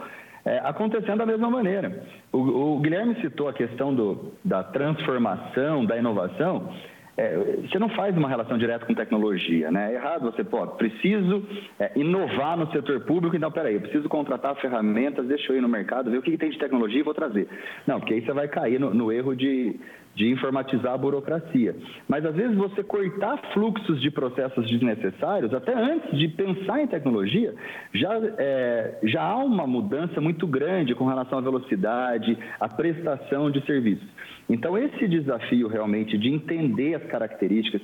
é, 0.47 0.61
acontecendo 0.63 1.19
da 1.19 1.27
mesma 1.27 1.51
maneira. 1.51 2.05
O, 2.33 2.39
o, 2.39 2.79
Guilherme 2.79 3.21
citou 3.21 3.49
a 3.49 3.53
questão 3.53 3.93
do, 3.93 4.33
da 4.45 4.63
transformação, 4.63 5.85
da 5.85 5.99
inovação. 5.99 6.73
É, 7.17 7.37
você 7.63 7.79
não 7.79 7.89
faz 7.91 8.15
uma 8.17 8.29
relação 8.29 8.59
direta 8.59 8.85
com 8.85 8.95
tecnologia, 8.95 9.71
né? 9.71 9.93
É 9.93 9.95
errado 9.95 10.31
você, 10.31 10.45
pô, 10.45 10.67
preciso 10.67 11.43
é, 11.81 11.93
inovar 11.97 12.59
no 12.59 12.71
setor 12.71 13.01
público, 13.01 13.35
então, 13.35 13.51
peraí, 13.51 13.75
eu 13.75 13.81
preciso 13.81 14.07
contratar 14.09 14.55
ferramentas, 14.57 15.27
deixa 15.27 15.51
eu 15.51 15.57
ir 15.57 15.63
no 15.63 15.69
mercado, 15.69 16.11
ver 16.11 16.19
o 16.19 16.23
que, 16.23 16.33
que 16.33 16.39
tem 16.39 16.51
de 16.51 16.59
tecnologia 16.59 17.01
e 17.01 17.03
vou 17.03 17.15
trazer. 17.15 17.49
Não, 17.87 17.99
porque 17.99 18.15
aí 18.15 18.21
você 18.25 18.33
vai 18.33 18.49
cair 18.49 18.79
no, 18.79 18.93
no 18.93 19.11
erro 19.11 19.35
de, 19.35 19.81
de 20.15 20.31
informatizar 20.31 20.93
a 20.93 20.99
burocracia. 20.99 21.75
Mas 22.07 22.25
às 22.25 22.35
vezes 22.35 22.55
você 22.55 22.83
cortar 22.83 23.39
fluxos 23.55 24.01
de 24.03 24.11
processos 24.11 24.69
desnecessários, 24.69 25.55
até 25.55 25.75
antes 25.75 26.19
de 26.19 26.29
pensar 26.29 26.83
em 26.83 26.87
tecnologia, 26.87 27.55
já, 27.95 28.15
é, 28.39 28.99
já 29.05 29.23
há 29.23 29.37
uma 29.37 29.67
mudança 29.67 30.21
muito 30.21 30.47
grande 30.47 30.95
com 30.95 31.07
relação 31.07 31.39
à 31.39 31.41
velocidade, 31.41 32.37
à 32.61 32.69
prestação 32.69 33.51
de 33.51 33.65
serviços. 33.65 34.09
Então, 34.49 34.79
esse 34.79 35.09
desafio 35.09 35.69
realmente 35.69 36.17
de 36.17 36.29
entender 36.29 36.95
as 36.95 37.05
características 37.05 37.83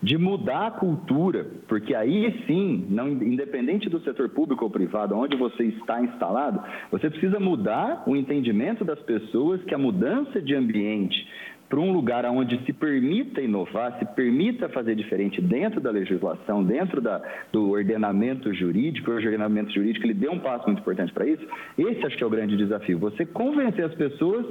de 0.00 0.16
mudar 0.16 0.68
a 0.68 0.70
cultura, 0.70 1.44
porque 1.66 1.94
aí 1.94 2.44
sim, 2.46 2.86
não, 2.88 3.08
independente 3.08 3.88
do 3.88 4.00
setor 4.00 4.28
público 4.28 4.64
ou 4.64 4.70
privado, 4.70 5.16
onde 5.16 5.36
você 5.36 5.64
está 5.64 6.00
instalado, 6.00 6.62
você 6.90 7.10
precisa 7.10 7.40
mudar 7.40 8.04
o 8.06 8.14
entendimento 8.14 8.84
das 8.84 9.00
pessoas 9.00 9.62
que 9.64 9.74
a 9.74 9.78
mudança 9.78 10.40
de 10.40 10.54
ambiente 10.54 11.26
para 11.68 11.80
um 11.80 11.92
lugar 11.92 12.24
onde 12.24 12.64
se 12.64 12.72
permita 12.72 13.42
inovar, 13.42 13.98
se 13.98 14.04
permita 14.14 14.68
fazer 14.70 14.94
diferente 14.94 15.40
dentro 15.40 15.80
da 15.80 15.90
legislação, 15.90 16.64
dentro 16.64 17.00
da, 17.00 17.20
do 17.52 17.70
ordenamento 17.70 18.54
jurídico, 18.54 19.10
o 19.10 19.14
ordenamento 19.14 19.70
jurídico 19.72 20.06
ele 20.06 20.14
deu 20.14 20.32
um 20.32 20.38
passo 20.38 20.64
muito 20.66 20.80
importante 20.80 21.12
para 21.12 21.26
isso. 21.26 21.46
Esse 21.76 22.06
acho 22.06 22.16
que 22.16 22.22
é 22.22 22.26
o 22.26 22.30
grande 22.30 22.56
desafio, 22.56 22.98
você 22.98 23.26
convencer 23.26 23.84
as 23.84 23.94
pessoas 23.94 24.46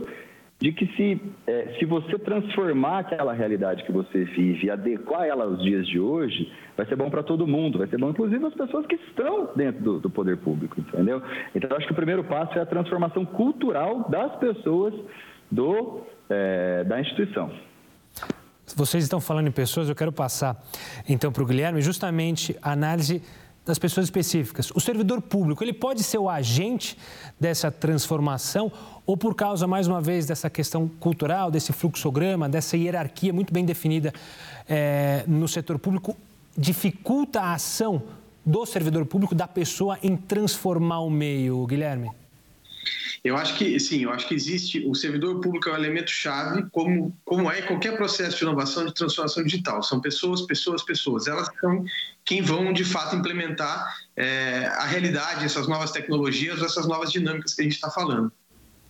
de 0.59 0.71
que 0.71 0.87
se, 0.95 1.21
é, 1.45 1.75
se 1.77 1.85
você 1.85 2.17
transformar 2.17 2.99
aquela 2.99 3.31
realidade 3.31 3.83
que 3.83 3.91
você 3.91 4.23
vive 4.23 4.65
e 4.65 4.71
adequar 4.71 5.25
ela 5.25 5.43
aos 5.43 5.61
dias 5.61 5.87
de 5.87 5.99
hoje, 5.99 6.51
vai 6.75 6.85
ser 6.87 6.95
bom 6.95 7.09
para 7.09 7.21
todo 7.21 7.45
mundo, 7.45 7.77
vai 7.77 7.87
ser 7.87 7.99
bom 7.99 8.09
inclusive 8.09 8.43
as 8.43 8.53
pessoas 8.55 8.85
que 8.87 8.95
estão 8.95 9.51
dentro 9.55 9.83
do, 9.83 9.99
do 9.99 10.09
poder 10.09 10.37
público, 10.37 10.79
entendeu? 10.79 11.21
Então, 11.53 11.77
acho 11.77 11.85
que 11.85 11.93
o 11.93 11.95
primeiro 11.95 12.23
passo 12.23 12.57
é 12.57 12.61
a 12.61 12.65
transformação 12.65 13.23
cultural 13.23 14.09
das 14.09 14.35
pessoas 14.37 14.93
do 15.51 16.01
é, 16.29 16.83
da 16.83 16.99
instituição. 16.99 17.51
Vocês 18.75 19.03
estão 19.03 19.21
falando 19.21 19.47
em 19.47 19.51
pessoas, 19.51 19.87
eu 19.87 19.95
quero 19.95 20.11
passar 20.11 20.57
então 21.07 21.31
para 21.31 21.41
o 21.41 21.45
Guilherme 21.45 21.81
justamente 21.81 22.57
a 22.61 22.71
análise 22.71 23.21
das 23.67 23.77
pessoas 23.77 24.05
específicas. 24.05 24.71
O 24.73 24.79
servidor 24.79 25.21
público, 25.21 25.63
ele 25.63 25.73
pode 25.73 26.01
ser 26.01 26.17
o 26.17 26.29
agente 26.29 26.97
dessa 27.39 27.69
transformação 27.69 28.71
ou 29.05 29.17
por 29.17 29.35
causa, 29.35 29.67
mais 29.67 29.87
uma 29.87 30.01
vez, 30.01 30.25
dessa 30.25 30.49
questão 30.49 30.87
cultural, 30.99 31.51
desse 31.51 31.73
fluxograma, 31.73 32.47
dessa 32.47 32.77
hierarquia 32.77 33.33
muito 33.33 33.53
bem 33.53 33.65
definida 33.65 34.13
é, 34.67 35.23
no 35.27 35.47
setor 35.47 35.77
público, 35.77 36.15
dificulta 36.57 37.41
a 37.41 37.53
ação 37.53 38.01
do 38.45 38.65
servidor 38.65 39.05
público, 39.05 39.35
da 39.35 39.47
pessoa 39.47 39.99
em 40.01 40.15
transformar 40.15 41.01
o 41.01 41.09
meio, 41.09 41.65
Guilherme? 41.67 42.09
Eu 43.27 43.35
acho 43.35 43.55
que, 43.55 43.77
sim, 43.79 44.03
eu 44.03 44.11
acho 44.11 44.25
que 44.27 44.33
existe, 44.33 44.85
o 44.87 44.95
servidor 44.95 45.41
público 45.41 45.67
é 45.67 45.73
um 45.73 45.75
elemento 45.75 46.09
chave, 46.09 46.63
como, 46.71 47.13
como 47.25 47.51
é 47.51 47.61
qualquer 47.61 47.97
processo 47.97 48.37
de 48.37 48.43
inovação, 48.43 48.85
de 48.85 48.93
transformação 48.93 49.43
digital. 49.43 49.83
São 49.83 49.99
pessoas, 49.99 50.43
pessoas, 50.43 50.81
pessoas. 50.81 51.27
Elas 51.27 51.49
são 51.59 51.83
quem 52.23 52.41
vão, 52.41 52.71
de 52.71 52.85
fato, 52.85 53.17
implementar 53.17 53.97
é, 54.15 54.67
a 54.67 54.85
realidade, 54.85 55.43
essas 55.43 55.67
novas 55.67 55.91
tecnologias, 55.91 56.61
essas 56.61 56.87
novas 56.87 57.11
dinâmicas 57.11 57.53
que 57.53 57.61
a 57.61 57.63
gente 57.65 57.75
está 57.75 57.91
falando. 57.91 58.31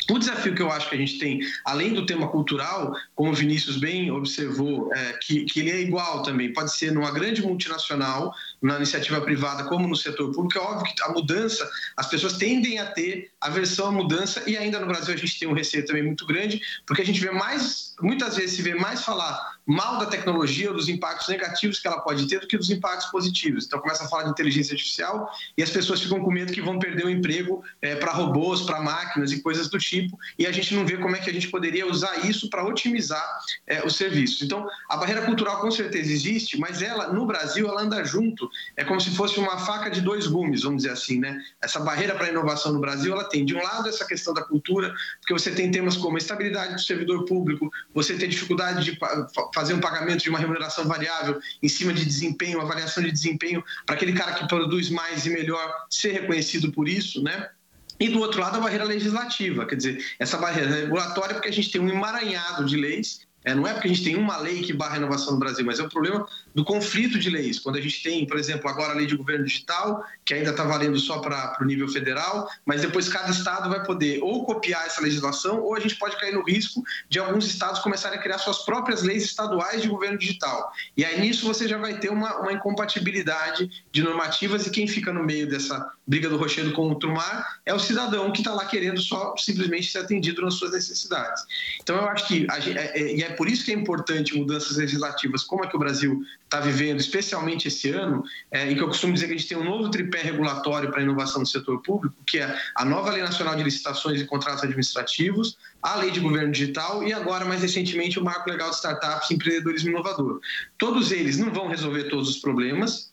O 0.10 0.20
desafio 0.20 0.56
que 0.56 0.62
eu 0.62 0.72
acho 0.72 0.88
que 0.88 0.96
a 0.96 0.98
gente 0.98 1.18
tem, 1.18 1.40
além 1.66 1.94
do 1.94 2.06
tema 2.06 2.28
cultural, 2.30 2.94
como 3.14 3.32
o 3.32 3.34
Vinícius 3.34 3.78
bem 3.78 4.10
observou, 4.10 4.94
é, 4.94 5.14
que, 5.22 5.44
que 5.46 5.60
ele 5.60 5.72
é 5.72 5.82
igual 5.82 6.22
também, 6.22 6.54
pode 6.54 6.74
ser 6.74 6.92
numa 6.92 7.12
grande 7.12 7.42
multinacional, 7.42 8.34
na 8.62 8.78
iniciativa 8.78 9.22
privada 9.22 9.64
como 9.66 9.88
no 9.88 9.96
setor 9.96 10.32
público, 10.32 10.58
é 10.58 10.62
óbvio 10.62 10.94
que 10.94 11.04
a 11.04 11.10
mudança, 11.10 11.70
as 11.96 12.08
pessoas 12.08 12.34
tendem 12.34 12.80
a 12.80 12.86
ter 12.88 13.32
aversão 13.40 13.88
à 13.88 13.92
mudança 13.92 14.44
e 14.48 14.58
ainda 14.58 14.80
no 14.80 14.88
Brasil 14.88 15.14
a 15.14 15.18
gente 15.18 15.40
tem 15.40 15.48
um 15.48 15.54
receio 15.54 15.86
também 15.86 16.04
muito 16.04 16.26
grande, 16.26 16.62
porque 16.86 17.02
a 17.02 17.06
gente 17.06 17.20
vê 17.20 17.32
mais, 17.32 17.96
muitas 18.02 18.36
vezes 18.36 18.56
se 18.56 18.62
vê 18.62 18.74
mais 18.74 19.04
falar 19.04 19.58
mal 19.68 19.98
da 19.98 20.06
tecnologia 20.06 20.70
ou 20.70 20.76
dos 20.76 20.88
impactos 20.88 21.28
negativos 21.28 21.80
que 21.80 21.88
ela 21.88 22.00
pode 22.00 22.26
ter 22.28 22.40
do 22.40 22.48
que 22.48 22.58
dos 22.58 22.70
impactos 22.70 23.08
positivos. 23.12 23.66
Então 23.66 23.80
começa 23.80 24.06
a 24.06 24.08
falar 24.08 24.24
de 24.24 24.30
inteligência 24.30 24.74
artificial 24.74 25.30
e 25.58 25.62
as 25.62 25.70
pessoas 25.70 26.02
ficam 26.02 26.24
com 26.24 26.32
medo 26.32 26.54
que 26.54 26.62
vão 26.62 26.80
perder 26.80 27.06
o 27.06 27.10
emprego 27.10 27.62
é, 27.82 27.96
para 27.96 28.14
robôs, 28.14 28.62
para 28.62 28.82
máquinas 28.82 29.32
e 29.34 29.42
coisas 29.42 29.70
do 29.70 29.78
tipo, 29.78 30.18
e 30.40 30.48
a 30.48 30.52
gente 30.52 30.74
não 30.74 30.86
vê 30.86 30.98
como 30.98 31.16
é 31.16 31.20
que 31.20 31.30
a 31.30 31.34
gente 31.34 31.50
poderia 31.50 31.86
usar 31.86 32.26
isso 32.26 32.50
para 32.50 32.66
otimizar 32.66 33.26
é, 33.68 33.86
os 33.86 33.98
serviços. 33.98 34.42
Então 34.42 34.66
a 34.90 34.96
barreira 34.96 35.24
cultural 35.24 35.60
com 35.60 35.70
certeza 35.70 36.12
existe, 36.12 36.58
mas 36.58 36.82
ela 36.82 37.12
no 37.12 37.26
Brasil 37.26 37.68
ela 37.68 37.82
anda 37.82 38.04
junto 38.06 38.47
é 38.76 38.84
como 38.84 39.00
se 39.00 39.12
fosse 39.12 39.40
uma 39.40 39.58
faca 39.58 39.90
de 39.90 40.02
dois 40.02 40.28
gumes, 40.28 40.64
vamos 40.64 40.84
dizer 40.84 40.94
assim, 40.94 41.20
né? 41.20 41.42
Essa 41.62 41.80
barreira 41.80 42.16
para 42.16 42.28
a 42.28 42.30
inovação 42.30 42.74
no 42.74 42.80
Brasil, 42.80 43.14
ela 43.14 43.24
tem 43.24 43.46
de 43.46 43.56
um 43.56 43.62
lado 43.62 43.88
essa 43.88 44.06
questão 44.06 44.34
da 44.34 44.44
cultura, 44.44 44.94
porque 45.20 45.34
você 45.34 45.52
tem 45.52 45.72
temas 45.72 45.96
como 45.98 46.16
a 46.16 46.18
estabilidade 46.18 46.76
do 46.76 46.82
servidor 46.82 47.26
público, 47.26 47.72
você 47.94 48.16
tem 48.16 48.30
dificuldade 48.30 48.84
de 48.84 48.98
fazer 49.54 49.74
um 49.74 49.80
pagamento 49.80 50.24
de 50.24 50.30
uma 50.30 50.40
remuneração 50.40 50.86
variável 50.86 51.40
em 51.62 51.70
cima 51.70 51.94
de 51.94 52.06
desempenho, 52.06 52.62
avaliação 52.62 53.04
de 53.04 53.12
desempenho, 53.12 53.64
para 53.86 53.96
aquele 53.96 54.14
cara 54.14 54.34
que 54.34 54.48
produz 54.48 54.90
mais 54.90 55.26
e 55.26 55.30
melhor 55.30 55.74
ser 55.90 56.12
reconhecido 56.12 56.72
por 56.72 56.88
isso, 56.88 57.24
né? 57.24 57.50
E 58.00 58.10
do 58.10 58.20
outro 58.20 58.40
lado, 58.40 58.58
a 58.58 58.60
barreira 58.60 58.84
legislativa, 58.84 59.66
quer 59.66 59.76
dizer, 59.76 60.06
essa 60.20 60.38
barreira 60.38 60.70
regulatória, 60.70 61.34
porque 61.34 61.50
a 61.50 61.54
gente 61.54 61.72
tem 61.72 61.82
um 61.82 61.90
emaranhado 61.90 62.64
de 62.64 62.78
leis 62.78 63.28
é, 63.48 63.56
não 63.56 63.66
é 63.66 63.72
porque 63.72 63.88
a 63.88 63.94
gente 63.94 64.04
tem 64.04 64.18
uma 64.18 64.36
lei 64.36 64.62
que 64.62 64.74
barra 64.74 64.96
a 64.96 64.98
inovação 64.98 65.32
no 65.32 65.40
Brasil, 65.40 65.66
mas 65.66 65.80
é 65.80 65.84
o 65.84 65.88
problema 65.88 66.28
do 66.58 66.66
conflito 66.66 67.20
de 67.20 67.30
leis. 67.30 67.60
Quando 67.60 67.78
a 67.78 67.82
gente 67.82 68.02
tem, 68.02 68.26
por 68.26 68.36
exemplo, 68.36 68.68
agora 68.68 68.92
a 68.92 68.96
lei 68.96 69.06
de 69.06 69.16
governo 69.16 69.46
digital, 69.46 70.04
que 70.26 70.34
ainda 70.34 70.50
está 70.50 70.64
valendo 70.64 70.98
só 70.98 71.20
para 71.20 71.56
o 71.62 71.64
nível 71.64 71.88
federal, 71.88 72.50
mas 72.66 72.82
depois 72.82 73.08
cada 73.08 73.30
estado 73.30 73.70
vai 73.70 73.86
poder 73.86 74.24
ou 74.24 74.44
copiar 74.44 74.84
essa 74.88 75.00
legislação, 75.00 75.62
ou 75.62 75.76
a 75.76 75.80
gente 75.80 75.94
pode 75.98 76.18
cair 76.18 76.34
no 76.34 76.42
risco 76.42 76.84
de 77.08 77.20
alguns 77.20 77.46
estados 77.46 77.80
começarem 77.82 78.18
a 78.18 78.22
criar 78.24 78.40
suas 78.40 78.66
próprias 78.66 79.04
leis 79.04 79.24
estaduais 79.24 79.84
de 79.84 79.88
governo 79.88 80.18
digital. 80.18 80.72
E 80.98 81.06
aí 81.06 81.22
nisso 81.22 81.46
você 81.46 81.68
já 81.68 81.78
vai 81.78 82.00
ter 82.00 82.10
uma, 82.10 82.40
uma 82.40 82.52
incompatibilidade 82.52 83.70
de 83.92 84.02
normativas 84.02 84.66
e 84.66 84.72
quem 84.72 84.88
fica 84.88 85.14
no 85.14 85.24
meio 85.24 85.48
dessa 85.48 85.94
briga 86.08 86.28
do 86.28 86.38
rochedo 86.38 86.72
contra 86.72 87.08
o 87.08 87.14
mar 87.14 87.60
é 87.68 87.74
o 87.74 87.80
cidadão 87.80 88.32
que 88.32 88.40
está 88.40 88.54
lá 88.56 88.66
querendo 88.66 89.00
só 89.00 89.36
simplesmente 89.38 89.92
ser 89.92 90.00
atendido 90.00 90.42
nas 90.42 90.56
suas 90.56 90.72
necessidades. 90.72 91.44
Então 91.84 91.98
eu 91.98 92.08
acho 92.08 92.28
que, 92.28 92.48
a, 92.50 92.58
é, 92.58 93.00
é, 93.00 93.16
e 93.18 93.22
é 93.22 93.30
por 93.30 93.48
isso 93.48 93.64
que 93.64 93.72
é 93.72 93.76
importante 93.76 94.36
mudanças 94.36 94.78
legislativas, 94.78 95.44
como 95.44 95.64
é 95.64 95.68
que 95.68 95.76
o 95.76 95.80
Brasil 95.80 96.24
está 96.48 96.62
vivendo, 96.62 97.00
especialmente 97.00 97.68
esse 97.68 97.90
ano, 97.90 98.24
é, 98.50 98.72
em 98.72 98.76
que 98.76 98.82
eu 98.82 98.88
costumo 98.88 99.14
dizer 99.14 99.28
que 99.28 99.34
a 99.34 99.38
gente 99.38 99.50
tem 99.50 99.58
um 99.58 99.66
novo 99.66 99.92
tripé 99.92 100.22
regulatório 100.22 100.90
para 100.90 101.00
a 101.00 101.04
inovação 101.04 101.42
no 101.42 101.46
setor 101.46 101.82
público, 101.82 102.16
que 102.26 102.40
é 102.40 102.58
a 102.76 102.86
nova 102.86 103.12
Lei 103.12 103.22
Nacional 103.22 103.56
de 103.56 103.64
Licitações 103.64 104.22
e 104.22 104.26
Contratos 104.26 104.64
Administrativos, 104.64 105.58
a 105.82 105.96
Lei 105.96 106.10
de 106.10 106.22
Governo 106.22 106.52
Digital 106.52 107.04
e 107.04 107.14
agora, 107.14 107.44
mais 107.44 107.62
recentemente, 107.62 108.18
o 108.18 108.24
Marco 108.24 108.50
Legal 108.50 108.70
de 108.70 108.78
Startups 108.78 109.30
e 109.30 109.34
Empreendedorismo 109.36 109.90
Inovador. 109.90 110.40
Todos 110.78 111.12
eles 111.12 111.38
não 111.38 111.54
vão 111.54 111.68
resolver 111.68 112.06
todos 112.06 112.30
os 112.30 112.38
problemas, 112.38 113.12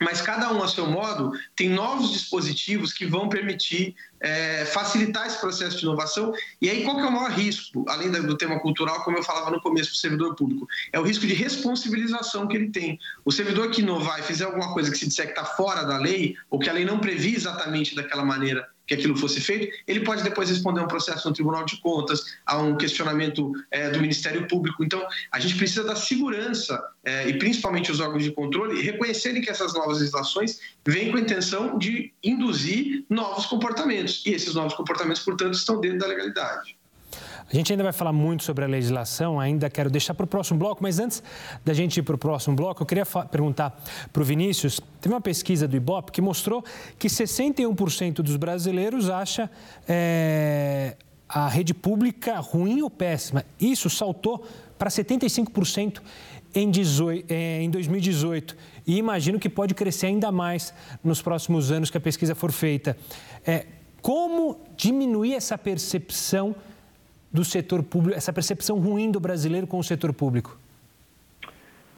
mas 0.00 0.20
cada 0.20 0.52
um 0.52 0.62
a 0.62 0.68
seu 0.68 0.86
modo 0.86 1.32
tem 1.56 1.68
novos 1.68 2.12
dispositivos 2.12 2.92
que 2.92 3.06
vão 3.06 3.28
permitir 3.28 3.94
é, 4.20 4.64
facilitar 4.66 5.26
esse 5.26 5.40
processo 5.40 5.78
de 5.78 5.84
inovação. 5.84 6.32
E 6.60 6.68
aí, 6.68 6.84
qual 6.84 6.96
que 6.96 7.02
é 7.02 7.06
o 7.06 7.12
maior 7.12 7.30
risco, 7.30 7.84
além 7.88 8.10
do 8.10 8.36
tema 8.36 8.58
cultural, 8.60 9.02
como 9.04 9.16
eu 9.16 9.22
falava 9.22 9.50
no 9.50 9.60
começo, 9.60 9.92
do 9.92 9.96
servidor 9.96 10.34
público? 10.34 10.66
É 10.92 10.98
o 10.98 11.02
risco 11.02 11.26
de 11.26 11.34
responsabilização 11.34 12.46
que 12.46 12.56
ele 12.56 12.70
tem. 12.70 12.98
O 13.24 13.32
servidor 13.32 13.70
que 13.70 13.80
inovar 13.80 14.20
e 14.20 14.22
fizer 14.22 14.44
alguma 14.44 14.72
coisa 14.72 14.90
que 14.90 14.98
se 14.98 15.08
disser 15.08 15.26
que 15.26 15.32
está 15.32 15.44
fora 15.44 15.84
da 15.84 15.98
lei, 15.98 16.36
ou 16.50 16.58
que 16.58 16.68
a 16.68 16.72
lei 16.72 16.84
não 16.84 16.98
previa 16.98 17.36
exatamente 17.36 17.94
daquela 17.94 18.24
maneira 18.24 18.68
que 18.88 18.94
aquilo 18.94 19.14
fosse 19.14 19.38
feito, 19.40 19.70
ele 19.86 20.00
pode 20.00 20.22
depois 20.22 20.48
responder 20.48 20.80
a 20.80 20.84
um 20.84 20.88
processo 20.88 21.28
no 21.28 21.34
Tribunal 21.34 21.64
de 21.66 21.76
Contas, 21.80 22.24
a 22.46 22.58
um 22.58 22.74
questionamento 22.76 23.52
é, 23.70 23.90
do 23.90 24.00
Ministério 24.00 24.48
Público. 24.48 24.82
Então, 24.82 25.06
a 25.30 25.38
gente 25.38 25.56
precisa 25.56 25.84
da 25.84 25.94
segurança 25.94 26.82
é, 27.04 27.28
e 27.28 27.38
principalmente 27.38 27.92
os 27.92 28.00
órgãos 28.00 28.24
de 28.24 28.32
controle 28.32 28.80
reconhecerem 28.80 29.42
que 29.42 29.50
essas 29.50 29.74
novas 29.74 29.98
legislações 29.98 30.58
vêm 30.86 31.10
com 31.10 31.18
a 31.18 31.20
intenção 31.20 31.78
de 31.78 32.14
induzir 32.24 33.04
novos 33.10 33.44
comportamentos. 33.44 34.24
E 34.24 34.30
esses 34.30 34.54
novos 34.54 34.72
comportamentos, 34.72 35.22
portanto, 35.22 35.52
estão 35.52 35.78
dentro 35.78 35.98
da 35.98 36.06
legalidade. 36.06 36.77
A 37.50 37.56
gente 37.56 37.72
ainda 37.72 37.82
vai 37.82 37.92
falar 37.92 38.12
muito 38.12 38.44
sobre 38.44 38.62
a 38.62 38.68
legislação, 38.68 39.40
ainda 39.40 39.70
quero 39.70 39.88
deixar 39.88 40.12
para 40.12 40.24
o 40.24 40.26
próximo 40.26 40.58
bloco, 40.58 40.82
mas 40.82 40.98
antes 40.98 41.22
da 41.64 41.72
gente 41.72 41.96
ir 41.96 42.02
para 42.02 42.14
o 42.14 42.18
próximo 42.18 42.54
bloco, 42.54 42.82
eu 42.82 42.86
queria 42.86 43.06
perguntar 43.06 43.82
para 44.12 44.22
o 44.22 44.24
Vinícius. 44.24 44.80
Teve 45.00 45.14
uma 45.14 45.20
pesquisa 45.20 45.66
do 45.66 45.74
Ibope 45.74 46.12
que 46.12 46.20
mostrou 46.20 46.62
que 46.98 47.08
61% 47.08 48.16
dos 48.16 48.36
brasileiros 48.36 49.08
acha 49.08 49.50
é, 49.88 50.96
a 51.26 51.48
rede 51.48 51.72
pública 51.72 52.38
ruim 52.38 52.82
ou 52.82 52.90
péssima. 52.90 53.42
Isso 53.58 53.88
saltou 53.88 54.46
para 54.78 54.90
75% 54.90 56.02
em, 56.54 56.70
18, 56.70 57.32
é, 57.32 57.62
em 57.62 57.70
2018 57.70 58.56
e 58.86 58.98
imagino 58.98 59.38
que 59.38 59.48
pode 59.48 59.74
crescer 59.74 60.06
ainda 60.06 60.30
mais 60.30 60.74
nos 61.02 61.22
próximos 61.22 61.72
anos 61.72 61.88
que 61.90 61.96
a 61.96 62.00
pesquisa 62.00 62.34
for 62.34 62.52
feita. 62.52 62.94
É, 63.46 63.64
como 64.02 64.60
diminuir 64.76 65.34
essa 65.34 65.56
percepção 65.56 66.54
do 67.32 67.44
setor 67.44 67.82
público, 67.82 68.16
essa 68.16 68.32
percepção 68.32 68.78
ruim 68.78 69.10
do 69.10 69.20
brasileiro 69.20 69.66
com 69.66 69.78
o 69.78 69.84
setor 69.84 70.12
público? 70.12 70.58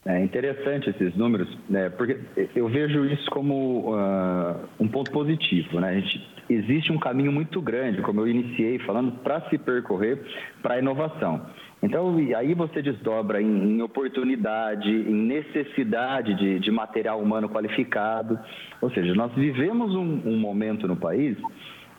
É 0.04 0.18
interessante 0.24 0.88
esses 0.88 1.14
números, 1.14 1.46
né? 1.68 1.90
porque 1.90 2.18
eu 2.56 2.68
vejo 2.68 3.04
isso 3.04 3.30
como 3.30 3.94
uh, 3.94 4.56
um 4.78 4.88
ponto 4.88 5.10
positivo. 5.10 5.78
Né? 5.78 5.90
A 5.90 5.94
gente, 6.00 6.26
existe 6.48 6.90
um 6.90 6.98
caminho 6.98 7.30
muito 7.30 7.60
grande, 7.60 8.00
como 8.00 8.20
eu 8.20 8.28
iniciei 8.28 8.78
falando, 8.80 9.12
para 9.18 9.42
se 9.50 9.58
percorrer 9.58 10.18
para 10.62 10.76
a 10.76 10.78
inovação. 10.78 11.42
Então, 11.82 12.16
aí 12.36 12.54
você 12.54 12.80
desdobra 12.80 13.42
em, 13.42 13.46
em 13.46 13.82
oportunidade, 13.82 14.88
em 14.88 15.14
necessidade 15.14 16.34
de, 16.34 16.60
de, 16.60 16.70
material 16.70 17.20
humano 17.20 17.48
qualificado. 17.48 18.38
Ou 18.80 18.90
seja, 18.90 19.14
nós 19.14 19.32
vivemos 19.34 19.94
um, 19.94 20.20
um 20.26 20.38
momento 20.38 20.88
no 20.88 20.96
país 20.96 21.36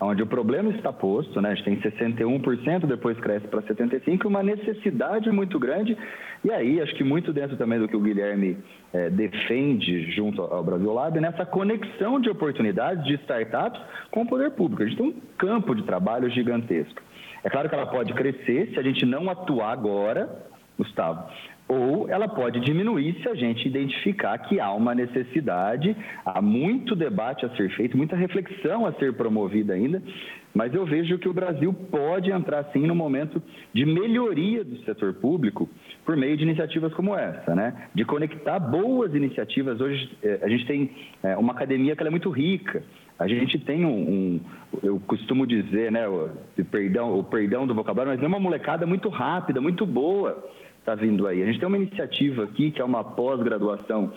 onde 0.02 0.24
o 0.24 0.28
problema 0.28 0.72
está 0.72 0.92
posto, 0.92 1.40
né? 1.40 1.52
a 1.52 1.56
gente 1.56 1.64
tem 1.64 1.80
61%, 1.80 2.88
depois 2.88 3.20
cresce 3.20 3.48
para 3.48 3.62
75%, 3.62 4.26
uma 4.26 4.42
necessidade 4.42 5.30
muito 5.32 5.60
grande, 5.60 5.96
e 6.44 6.52
aí 6.52 6.82
acho 6.82 6.96
que 6.96 7.04
muito 7.04 7.32
dentro 7.32 7.56
também 7.56 7.80
do 7.80 7.88
que 7.88 7.96
o 7.96 8.02
Guilherme 8.02 8.58
é, 8.92 9.10
defende 9.12 10.12
junto 10.12 10.42
ao 10.42 10.64
Brasil 10.64 10.92
Lab, 10.92 11.20
nessa 11.20 11.46
conexão 11.46 12.20
de 12.20 12.30
oportunidades 12.30 13.06
de 13.06 13.14
startups 13.16 13.80
com 14.10 14.24
o 14.24 14.28
poder 14.28 14.52
público. 14.52 14.82
A 14.82 14.86
gente 14.88 14.98
tem 14.98 15.08
um 15.08 15.16
campo 15.38 15.76
de 15.76 15.84
trabalho 15.84 16.30
gigantesco. 16.32 17.02
É 17.44 17.50
claro 17.50 17.70
que 17.70 17.76
ela 17.76 17.86
pode 17.86 18.14
crescer 18.14 18.72
se 18.74 18.80
a 18.80 18.84
gente 18.84 19.06
não 19.06 19.30
atuar 19.30 19.72
agora, 19.72 20.30
Gustavo, 20.78 21.30
ou 21.72 22.10
ela 22.10 22.28
pode 22.28 22.60
diminuir 22.60 23.16
se 23.24 23.30
a 23.30 23.34
gente 23.34 23.66
identificar 23.66 24.38
que 24.40 24.60
há 24.60 24.74
uma 24.74 24.94
necessidade, 24.94 25.96
há 26.26 26.42
muito 26.42 26.98
debate 26.98 27.46
a 27.46 27.50
ser 27.56 27.70
feito, 27.78 27.96
muita 27.96 28.14
reflexão 28.14 28.86
a 28.86 28.92
ser 28.96 29.14
promovida 29.14 29.74
ainda, 29.74 30.04
mas 30.54 30.74
eu 30.74 30.86
vejo 30.86 31.18
que 31.18 31.30
o 31.30 31.34
Brasil 31.34 31.72
pode 31.90 32.30
entrar 32.30 32.66
sim 32.74 32.86
no 32.86 32.94
momento 32.94 33.42
de 33.74 33.86
melhoria 33.86 34.66
do 34.66 34.76
setor 34.84 35.14
público 35.14 35.70
por 36.04 36.18
meio 36.18 36.36
de 36.36 36.44
iniciativas 36.44 36.94
como 36.94 37.16
essa, 37.16 37.56
né? 37.56 37.88
De 37.96 38.04
conectar 38.04 38.60
boas 38.60 39.16
iniciativas. 39.16 39.80
Hoje 39.80 40.12
eh, 40.22 40.40
a 40.42 40.50
gente 40.50 40.66
tem 40.66 40.92
eh, 41.24 41.38
uma 41.38 41.54
academia 41.54 41.96
que 41.96 42.04
é 42.04 42.10
muito 42.10 42.30
rica, 42.30 42.84
A 43.18 43.28
gente 43.30 43.60
tem 43.60 43.86
um, 43.86 44.00
um 44.10 44.42
eu 44.84 45.00
costumo 45.08 45.48
dizer, 45.48 45.90
né, 45.90 46.06
o 46.06 46.32
perdão, 46.70 47.18
o 47.18 47.24
perdão 47.24 47.66
do 47.66 47.74
vocabulário, 47.74 48.14
mas 48.14 48.22
é 48.22 48.28
uma 48.28 48.40
molecada 48.40 48.86
muito 48.86 49.08
rápida, 49.08 49.62
muito 49.62 49.86
boa 49.86 50.44
está 50.82 50.96
vindo 50.96 51.28
aí. 51.28 51.42
A 51.42 51.46
gente 51.46 51.60
tem 51.60 51.68
uma 51.68 51.78
iniciativa 51.78 52.44
aqui 52.44 52.72
que 52.72 52.82
é 52.82 52.86
uma 52.86 53.04
pós-graduação 53.04 54.12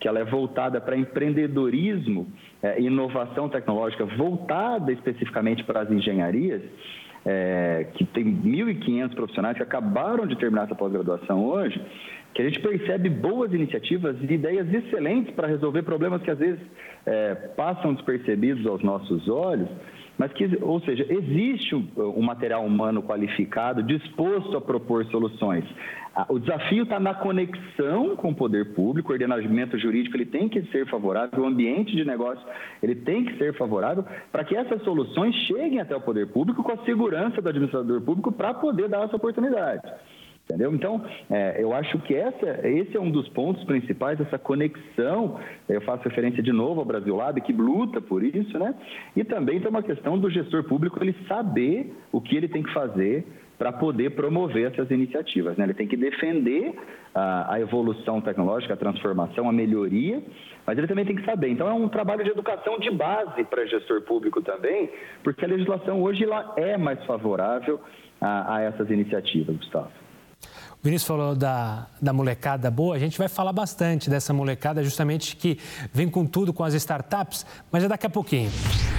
que 0.00 0.08
ela 0.08 0.18
é 0.18 0.24
voltada 0.24 0.80
para 0.80 0.96
empreendedorismo 0.96 2.26
é, 2.62 2.80
e 2.80 2.86
inovação 2.86 3.48
tecnológica, 3.48 4.04
voltada 4.04 4.92
especificamente 4.92 5.64
para 5.64 5.80
as 5.80 5.90
engenharias, 5.90 6.62
é, 7.24 7.86
que 7.94 8.04
tem 8.04 8.24
1.500 8.24 9.14
profissionais 9.14 9.56
que 9.56 9.62
acabaram 9.62 10.26
de 10.26 10.36
terminar 10.36 10.64
essa 10.64 10.74
pós-graduação 10.74 11.44
hoje, 11.44 11.80
que 12.34 12.42
a 12.42 12.44
gente 12.44 12.60
percebe 12.60 13.08
boas 13.08 13.52
iniciativas 13.52 14.16
e 14.20 14.34
ideias 14.34 14.72
excelentes 14.72 15.32
para 15.34 15.48
resolver 15.48 15.82
problemas 15.82 16.20
que 16.22 16.30
às 16.30 16.38
vezes 16.38 16.60
é, 17.06 17.34
passam 17.56 17.94
despercebidos 17.94 18.66
aos 18.66 18.82
nossos 18.82 19.28
olhos, 19.28 19.68
mas 20.18 20.32
que, 20.32 20.58
ou 20.60 20.80
seja, 20.80 21.06
existe 21.08 21.74
um 21.74 22.22
material 22.22 22.64
humano 22.64 23.02
qualificado 23.02 23.82
disposto 23.82 24.56
a 24.56 24.60
propor 24.60 25.04
soluções. 25.06 25.64
O 26.28 26.38
desafio 26.38 26.84
está 26.84 27.00
na 27.00 27.12
conexão 27.12 28.14
com 28.14 28.30
o 28.30 28.34
poder 28.34 28.72
público, 28.74 29.10
o 29.10 29.12
ordenamento 29.12 29.76
jurídico 29.76 30.16
ele 30.16 30.26
tem 30.26 30.48
que 30.48 30.62
ser 30.70 30.86
favorável, 30.86 31.42
o 31.42 31.46
ambiente 31.46 31.96
de 31.96 32.04
negócio 32.04 32.44
ele 32.80 32.94
tem 32.94 33.24
que 33.24 33.36
ser 33.36 33.52
favorável 33.54 34.04
para 34.30 34.44
que 34.44 34.56
essas 34.56 34.80
soluções 34.82 35.34
cheguem 35.46 35.80
até 35.80 35.96
o 35.96 36.00
poder 36.00 36.28
público 36.28 36.62
com 36.62 36.72
a 36.72 36.84
segurança 36.84 37.42
do 37.42 37.48
administrador 37.48 38.00
público 38.00 38.30
para 38.30 38.54
poder 38.54 38.88
dar 38.88 39.04
essa 39.04 39.16
oportunidade. 39.16 39.82
Entendeu? 40.44 40.74
Então, 40.74 41.02
é, 41.30 41.62
eu 41.62 41.72
acho 41.72 41.98
que 42.00 42.14
essa, 42.14 42.68
esse 42.68 42.94
é 42.94 43.00
um 43.00 43.10
dos 43.10 43.26
pontos 43.30 43.64
principais, 43.64 44.20
essa 44.20 44.38
conexão. 44.38 45.40
Eu 45.66 45.80
faço 45.80 46.04
referência 46.04 46.42
de 46.42 46.52
novo 46.52 46.80
ao 46.80 46.86
Brasil 46.86 47.16
Lab, 47.16 47.40
que 47.40 47.52
luta 47.52 47.98
por 48.00 48.22
isso, 48.22 48.58
né? 48.58 48.74
E 49.16 49.24
também 49.24 49.58
tem 49.58 49.70
uma 49.70 49.82
questão 49.82 50.18
do 50.18 50.28
gestor 50.28 50.62
público 50.64 51.02
ele 51.02 51.16
saber 51.26 51.94
o 52.12 52.20
que 52.20 52.36
ele 52.36 52.46
tem 52.46 52.62
que 52.62 52.72
fazer 52.74 53.26
para 53.56 53.72
poder 53.72 54.10
promover 54.10 54.70
essas 54.70 54.90
iniciativas. 54.90 55.56
Né? 55.56 55.64
Ele 55.64 55.74
tem 55.74 55.86
que 55.86 55.96
defender 55.96 56.74
a, 57.14 57.54
a, 57.54 57.60
evolução 57.60 58.20
tecnológica, 58.20 58.74
a 58.74 58.76
transformação, 58.76 59.48
a 59.48 59.52
melhoria, 59.52 60.22
mas 60.66 60.76
ele 60.76 60.86
também 60.86 61.06
tem 61.06 61.16
que 61.16 61.24
saber. 61.24 61.48
Então, 61.48 61.68
é 61.68 61.72
um 61.72 61.88
trabalho 61.88 62.22
de 62.22 62.30
educação 62.30 62.78
de 62.78 62.90
base 62.90 63.44
para 63.44 63.64
gestor 63.64 64.02
público 64.02 64.42
também, 64.42 64.90
porque 65.22 65.44
a 65.44 65.48
legislação 65.48 66.02
hoje 66.02 66.24
ela 66.24 66.52
é 66.56 66.76
mais 66.76 67.02
favorável 67.04 67.80
a, 68.20 68.56
a 68.56 68.62
essas 68.62 68.90
iniciativas, 68.90 69.56
Gustavo. 69.56 70.03
O 70.84 70.86
Vinícius 70.86 71.08
falou 71.08 71.34
da, 71.34 71.86
da 71.98 72.12
molecada 72.12 72.70
boa, 72.70 72.94
a 72.94 72.98
gente 72.98 73.16
vai 73.16 73.26
falar 73.26 73.54
bastante 73.54 74.10
dessa 74.10 74.34
molecada, 74.34 74.84
justamente 74.84 75.34
que 75.34 75.58
vem 75.90 76.10
com 76.10 76.26
tudo 76.26 76.52
com 76.52 76.62
as 76.62 76.74
startups, 76.74 77.46
mas 77.72 77.84
é 77.84 77.88
daqui 77.88 78.04
a 78.04 78.10
pouquinho. 78.10 78.50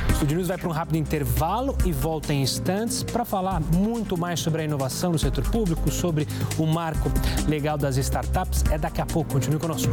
O 0.09 0.11
Estúdio 0.13 0.37
News 0.37 0.47
vai 0.47 0.57
para 0.57 0.67
um 0.67 0.71
rápido 0.71 0.97
intervalo 0.97 1.77
e 1.85 1.91
volta 1.91 2.33
em 2.33 2.41
instantes 2.41 3.03
para 3.03 3.23
falar 3.23 3.61
muito 3.61 4.17
mais 4.17 4.39
sobre 4.39 4.63
a 4.63 4.65
inovação 4.65 5.11
no 5.11 5.19
setor 5.19 5.47
público, 5.51 5.91
sobre 5.91 6.27
o 6.57 6.65
marco 6.65 7.07
legal 7.47 7.77
das 7.77 7.97
startups. 7.97 8.63
É 8.71 8.79
daqui 8.79 8.99
a 8.99 9.05
pouco, 9.05 9.33
continue 9.33 9.59
conosco 9.59 9.91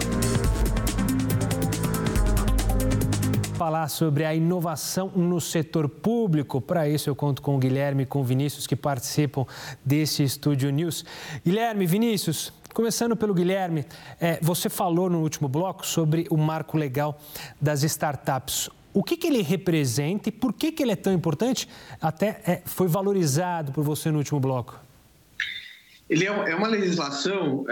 falar 3.63 3.87
sobre 3.87 4.25
a 4.25 4.35
inovação 4.35 5.13
no 5.15 5.41
setor 5.41 5.89
público. 5.89 6.61
Para 6.61 6.89
isso, 6.89 7.09
eu 7.09 7.15
conto 7.15 7.41
com 7.41 7.55
o 7.55 7.59
Guilherme 7.59 8.03
e 8.03 8.07
com 8.07 8.21
o 8.21 8.25
Vinícius, 8.25 8.67
que 8.67 8.75
participam 8.75 9.47
desse 9.85 10.25
Estúdio 10.25 10.69
News. 10.71 11.05
Guilherme, 11.47 11.87
Vinícius, 11.87 12.53
Começando 12.75 13.15
pelo 13.15 13.35
Guilherme, 13.35 13.85
é, 14.19 14.39
você 14.41 14.71
falou 14.71 15.09
no 15.11 15.21
último 15.21 15.47
bloco 15.47 15.87
sobre 15.87 16.27
o 16.31 16.39
marco 16.39 16.79
legal 16.79 17.21
das 17.61 17.83
startups. 17.83 18.71
O 18.95 19.05
que, 19.05 19.27
ele 19.27 19.43
representa 19.43 20.31
e 20.31 20.33
por 20.33 20.55
que, 20.55 20.75
ele 20.83 20.93
é 20.93 20.97
tão 20.97 21.13
importante? 21.13 21.69
Até 22.01 22.41
é, 22.47 22.63
foi 22.65 22.89
valorizado 22.89 23.73
por 23.73 23.85
você 23.85 24.11
no 24.11 24.19
último 24.19 24.41
bloco. 24.41 24.81
Ele 26.09 26.27
é, 26.27 26.31
é 26.31 26.57
uma 26.57 26.67
legislação 26.67 27.65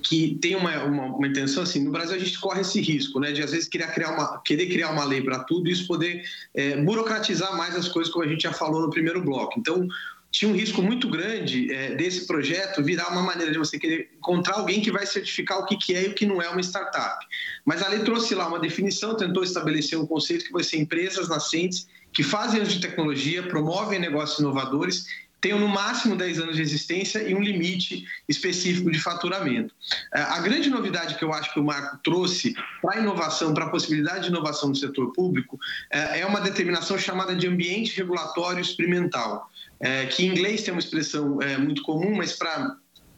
que 0.00 0.38
tem 0.40 0.56
uma, 0.56 0.84
uma, 0.84 1.04
uma, 1.04 1.26
intenção 1.26 1.62
assim, 1.62 1.84
no 1.84 1.90
Brasil 1.90 2.16
a 2.16 2.18
gente 2.18 2.38
corre 2.40 2.62
esse 2.62 2.80
risco, 2.80 3.20
né, 3.20 3.32
de 3.32 3.42
às 3.42 3.50
vezes 3.50 3.68
querer 3.68 3.92
criar 3.92 4.12
uma, 4.12 4.40
querer 4.42 4.66
criar 4.66 4.90
uma 4.90 5.04
lei 5.04 5.20
para 5.20 5.40
tudo 5.40 5.68
e 5.68 5.72
isso 5.72 5.86
poder 5.86 6.24
é, 6.54 6.76
burocratizar 6.76 7.56
mais 7.56 7.76
as 7.76 7.88
coisas, 7.88 8.12
como 8.12 8.24
a 8.24 8.28
gente 8.28 8.42
já 8.42 8.52
falou 8.52 8.80
no 8.80 8.90
primeiro 8.90 9.22
bloco. 9.22 9.58
Então, 9.58 9.86
tinha 10.30 10.50
um 10.50 10.54
risco 10.54 10.80
muito 10.80 11.10
grande 11.10 11.70
é, 11.70 11.94
desse 11.94 12.26
projeto 12.26 12.82
virar 12.82 13.10
uma 13.10 13.22
maneira 13.22 13.52
de 13.52 13.58
você 13.58 13.78
querer 13.78 14.10
encontrar 14.16 14.54
alguém 14.54 14.80
que 14.80 14.90
vai 14.90 15.04
certificar 15.04 15.58
o 15.58 15.66
que, 15.66 15.76
que 15.76 15.94
é 15.94 16.06
e 16.06 16.08
o 16.08 16.14
que 16.14 16.24
não 16.24 16.40
é 16.40 16.48
uma 16.48 16.62
startup. 16.62 17.24
Mas 17.66 17.82
a 17.82 17.88
lei 17.88 18.00
trouxe 18.00 18.34
lá 18.34 18.48
uma 18.48 18.58
definição, 18.58 19.14
tentou 19.14 19.44
estabelecer 19.44 19.98
um 19.98 20.06
conceito 20.06 20.46
que 20.46 20.52
vai 20.52 20.64
ser 20.64 20.78
empresas 20.78 21.28
nascentes 21.28 21.86
que 22.12 22.22
fazem 22.22 22.60
uso 22.60 22.72
de 22.72 22.80
tecnologia, 22.80 23.42
promovem 23.42 23.98
negócios 23.98 24.38
inovadores 24.38 25.06
tenham 25.42 25.58
no 25.58 25.68
máximo 25.68 26.16
10 26.16 26.38
anos 26.38 26.56
de 26.56 26.62
existência 26.62 27.18
e 27.28 27.34
um 27.34 27.42
limite 27.42 28.06
específico 28.28 28.90
de 28.90 28.98
faturamento. 29.00 29.74
É, 30.14 30.20
a 30.20 30.38
grande 30.38 30.70
novidade 30.70 31.16
que 31.16 31.24
eu 31.24 31.32
acho 31.32 31.52
que 31.52 31.58
o 31.58 31.64
Marco 31.64 31.98
trouxe 32.02 32.54
para 32.80 32.94
a 32.94 33.02
inovação, 33.02 33.52
para 33.52 33.64
a 33.64 33.68
possibilidade 33.68 34.22
de 34.22 34.28
inovação 34.28 34.68
no 34.68 34.76
setor 34.76 35.12
público, 35.12 35.58
é, 35.90 36.20
é 36.20 36.26
uma 36.26 36.40
determinação 36.40 36.96
chamada 36.96 37.34
de 37.34 37.48
ambiente 37.48 37.96
regulatório 37.96 38.60
experimental, 38.60 39.50
é, 39.80 40.06
que 40.06 40.24
em 40.24 40.28
inglês 40.28 40.62
tem 40.62 40.72
uma 40.72 40.80
expressão 40.80 41.40
muito 41.58 41.82
comum, 41.82 42.14
mas 42.14 42.32
para 42.32 42.76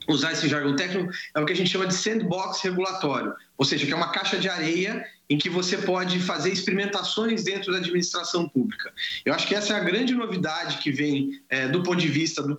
usar 0.08 0.32
esse 0.32 0.48
jargão 0.48 0.74
técnico, 0.74 1.12
é 1.34 1.40
o 1.40 1.44
que 1.44 1.52
a 1.52 1.56
gente 1.56 1.70
chama 1.70 1.86
de 1.86 1.94
sandbox 1.94 2.62
regulatório, 2.62 3.34
ou 3.58 3.66
seja, 3.66 3.84
que 3.84 3.92
é 3.92 3.96
uma 3.96 4.12
caixa 4.12 4.38
de 4.38 4.48
areia 4.48 5.04
em 5.34 5.38
que 5.38 5.50
você 5.50 5.76
pode 5.78 6.20
fazer 6.20 6.52
experimentações 6.52 7.42
dentro 7.42 7.72
da 7.72 7.78
administração 7.78 8.48
pública. 8.48 8.92
Eu 9.24 9.34
acho 9.34 9.48
que 9.48 9.54
essa 9.54 9.72
é 9.72 9.76
a 9.76 9.80
grande 9.80 10.14
novidade 10.14 10.78
que 10.78 10.92
vem 10.92 11.42
é, 11.50 11.66
do 11.66 11.82
ponto 11.82 11.96
de 11.96 12.06
vista 12.06 12.40
do, 12.40 12.56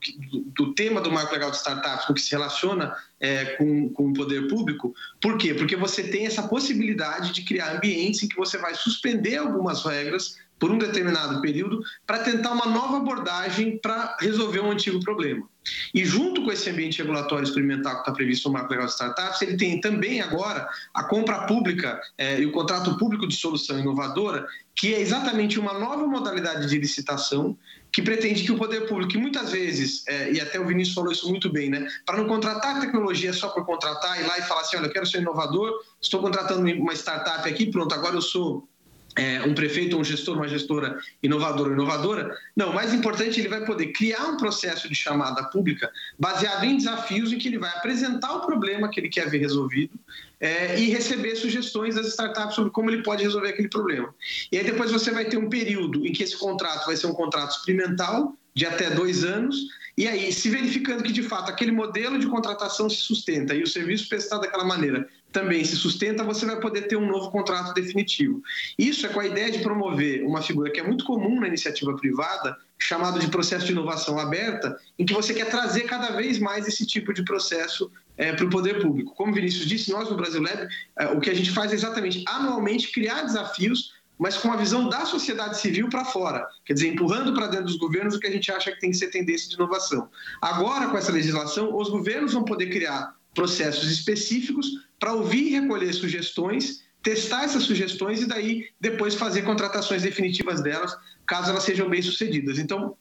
do, 0.53 0.73
tema 0.73 0.99
do 0.99 1.09
marco 1.09 1.33
legal 1.33 1.51
de 1.51 1.55
startups, 1.55 2.09
no 2.09 2.13
que 2.13 2.21
se 2.21 2.31
relaciona 2.31 2.93
é, 3.17 3.45
com, 3.55 3.87
com 3.91 4.09
o 4.09 4.13
poder 4.13 4.49
público. 4.49 4.93
Por 5.21 5.37
quê? 5.37 5.53
Porque 5.53 5.77
você 5.77 6.03
tem 6.03 6.25
essa 6.25 6.43
possibilidade 6.43 7.31
de 7.31 7.43
criar 7.43 7.77
ambientes 7.77 8.21
em 8.23 8.27
que 8.27 8.35
você 8.35 8.57
vai 8.57 8.75
suspender 8.75 9.37
algumas 9.37 9.85
regras 9.85 10.35
por 10.59 10.69
um 10.69 10.77
determinado 10.77 11.39
período 11.39 11.81
para 12.05 12.19
tentar 12.19 12.51
uma 12.51 12.65
nova 12.65 12.97
abordagem 12.97 13.77
para 13.77 14.17
resolver 14.19 14.59
um 14.59 14.71
antigo 14.71 14.99
problema. 14.99 15.47
E 15.93 16.05
junto 16.05 16.43
com 16.43 16.51
esse 16.51 16.69
ambiente 16.69 16.99
regulatório 16.99 17.43
experimental 17.43 17.95
que 17.95 17.99
está 18.01 18.11
previsto 18.11 18.47
no 18.47 18.53
Marco 18.53 18.71
Legal 18.71 18.85
de 18.85 18.93
Startups, 18.93 19.41
ele 19.41 19.57
tem 19.57 19.79
também 19.79 20.21
agora 20.21 20.67
a 20.93 21.03
compra 21.03 21.45
pública 21.45 21.99
é, 22.17 22.39
e 22.39 22.45
o 22.45 22.51
contrato 22.51 22.97
público 22.97 23.27
de 23.27 23.35
solução 23.35 23.79
inovadora, 23.79 24.45
que 24.75 24.93
é 24.93 24.99
exatamente 24.99 25.59
uma 25.59 25.73
nova 25.73 26.05
modalidade 26.05 26.67
de 26.67 26.77
licitação 26.77 27.57
que 27.91 28.01
pretende 28.01 28.43
que 28.43 28.51
o 28.51 28.57
poder 28.57 28.89
público, 28.89 29.13
que 29.13 29.17
muitas 29.17 29.53
vezes, 29.53 30.05
é, 30.05 30.33
e 30.33 30.41
até 30.41 30.59
o 30.59 30.67
Vinícius 30.67 30.93
falou 30.93 31.13
isso 31.13 31.29
muito 31.29 31.49
bem, 31.49 31.69
né, 31.69 31.87
para 32.05 32.17
não 32.17 32.27
contratar 32.27 32.81
tecnologia 32.81 33.31
só 33.31 33.47
por 33.47 33.65
contratar, 33.65 34.19
ir 34.19 34.27
lá 34.27 34.37
e 34.37 34.41
falar 34.41 34.61
assim, 34.61 34.75
olha, 34.75 34.87
eu 34.87 34.91
quero 34.91 35.05
ser 35.05 35.21
inovador, 35.21 35.71
estou 36.01 36.19
contratando 36.19 36.69
uma 36.73 36.93
startup 36.93 37.47
aqui, 37.47 37.71
pronto, 37.71 37.95
agora 37.95 38.15
eu 38.15 38.21
sou 38.21 38.67
é, 39.15 39.41
um 39.43 39.53
prefeito, 39.53 39.97
um 39.97 40.03
gestor, 40.03 40.35
uma 40.35 40.47
gestora 40.47 40.99
inovadora 41.23 41.69
ou 41.69 41.75
inovadora. 41.75 42.37
Não, 42.55 42.73
mais 42.73 42.93
importante, 42.93 43.39
ele 43.39 43.47
vai 43.47 43.65
poder 43.65 43.87
criar 43.87 44.25
um 44.25 44.37
processo 44.37 44.89
de 44.89 44.95
chamada 44.95 45.43
pública 45.45 45.89
baseado 46.19 46.65
em 46.65 46.75
desafios 46.75 47.31
em 47.31 47.37
que 47.37 47.47
ele 47.47 47.57
vai 47.57 47.69
apresentar 47.69 48.33
o 48.35 48.45
problema 48.45 48.89
que 48.89 48.99
ele 48.99 49.09
quer 49.09 49.29
ver 49.29 49.37
resolvido 49.37 49.93
é, 50.39 50.79
e 50.79 50.89
receber 50.89 51.35
sugestões 51.35 51.95
das 51.95 52.07
startups 52.07 52.55
sobre 52.55 52.71
como 52.71 52.89
ele 52.89 53.03
pode 53.03 53.23
resolver 53.23 53.49
aquele 53.49 53.69
problema. 53.69 54.13
E 54.51 54.57
aí 54.57 54.63
depois 54.63 54.91
você 54.91 55.11
vai 55.11 55.25
ter 55.25 55.37
um 55.37 55.49
período 55.49 56.05
em 56.05 56.11
que 56.11 56.23
esse 56.23 56.37
contrato 56.37 56.85
vai 56.85 56.97
ser 56.97 57.07
um 57.07 57.13
contrato 57.13 57.51
experimental 57.51 58.35
de 58.53 58.65
até 58.65 58.89
dois 58.89 59.23
anos, 59.23 59.67
e 59.97 60.07
aí, 60.07 60.31
se 60.33 60.49
verificando 60.49 61.03
que 61.03 61.11
de 61.13 61.23
fato 61.23 61.49
aquele 61.49 61.71
modelo 61.71 62.19
de 62.19 62.27
contratação 62.27 62.89
se 62.89 62.97
sustenta 62.97 63.55
e 63.55 63.63
o 63.63 63.67
serviço 63.67 64.09
prestado 64.09 64.41
daquela 64.41 64.65
maneira 64.65 65.07
também 65.35 65.65
se 65.65 65.75
sustenta, 65.75 66.23
você 66.23 66.45
vai 66.45 66.57
poder 66.61 66.83
ter 66.83 66.95
um 66.95 67.05
novo 67.05 67.29
contrato 67.29 67.73
definitivo. 67.73 68.41
Isso 68.79 69.05
é 69.05 69.09
com 69.09 69.19
a 69.19 69.25
ideia 69.25 69.51
de 69.51 69.59
promover 69.59 70.25
uma 70.25 70.41
figura 70.41 70.71
que 70.71 70.79
é 70.79 70.83
muito 70.83 71.03
comum 71.03 71.41
na 71.41 71.47
iniciativa 71.49 71.93
privada, 71.97 72.55
chamado 72.79 73.19
de 73.19 73.27
processo 73.27 73.65
de 73.65 73.73
inovação 73.73 74.17
aberta, 74.17 74.79
em 74.97 75.05
que 75.05 75.13
você 75.13 75.33
quer 75.33 75.49
trazer 75.49 75.81
cada 75.81 76.11
vez 76.11 76.39
mais 76.39 76.65
esse 76.69 76.85
tipo 76.85 77.13
de 77.13 77.21
processo 77.25 77.91
é, 78.17 78.31
para 78.31 78.45
o 78.45 78.49
poder 78.49 78.81
público. 78.81 79.13
Como 79.13 79.33
o 79.33 79.35
Vinícius 79.35 79.65
disse, 79.65 79.91
nós 79.91 80.09
no 80.09 80.15
Brasil 80.15 80.41
Lab, 80.41 80.69
é, 80.97 81.07
o 81.07 81.19
que 81.19 81.29
a 81.29 81.33
gente 81.33 81.51
faz 81.51 81.73
é 81.73 81.75
exatamente 81.75 82.23
anualmente 82.25 82.89
criar 82.93 83.23
desafios 83.23 83.93
mas 84.17 84.37
com 84.37 84.49
a 84.49 84.55
visão 84.55 84.87
da 84.87 85.05
sociedade 85.05 85.59
civil 85.59 85.89
para 85.89 86.05
fora, 86.05 86.47
quer 86.63 86.71
dizer, 86.71 86.87
empurrando 86.87 87.33
para 87.33 87.47
dentro 87.47 87.65
dos 87.65 87.75
governos 87.75 88.15
o 88.15 88.19
que 88.21 88.27
a 88.27 88.31
gente 88.31 88.49
acha 88.49 88.71
que 88.71 88.79
tem 88.79 88.91
que 88.91 88.95
ser 88.95 89.07
tendência 89.09 89.49
de 89.49 89.55
inovação. 89.55 90.07
Agora, 90.41 90.87
com 90.87 90.97
essa 90.97 91.11
legislação, 91.11 91.75
os 91.75 91.89
governos 91.89 92.31
vão 92.31 92.45
poder 92.45 92.67
criar 92.67 93.13
processos 93.35 93.91
específicos 93.91 94.67
para 94.99 95.13
ouvir 95.13 95.49
e 95.49 95.59
recolher 95.59 95.93
sugestões, 95.93 96.83
testar 97.03 97.43
essas 97.43 97.63
sugestões 97.63 98.21
e 98.21 98.25
daí 98.25 98.69
depois 98.81 99.13
fazer 99.13 99.43
contratações 99.43 100.01
definitivas 100.01 100.63
delas, 100.63 100.97
caso 101.27 101.51
elas 101.51 101.63
sejam 101.63 101.87
bem 101.87 102.01
sucedidas. 102.01 102.57
Então, 102.57 102.95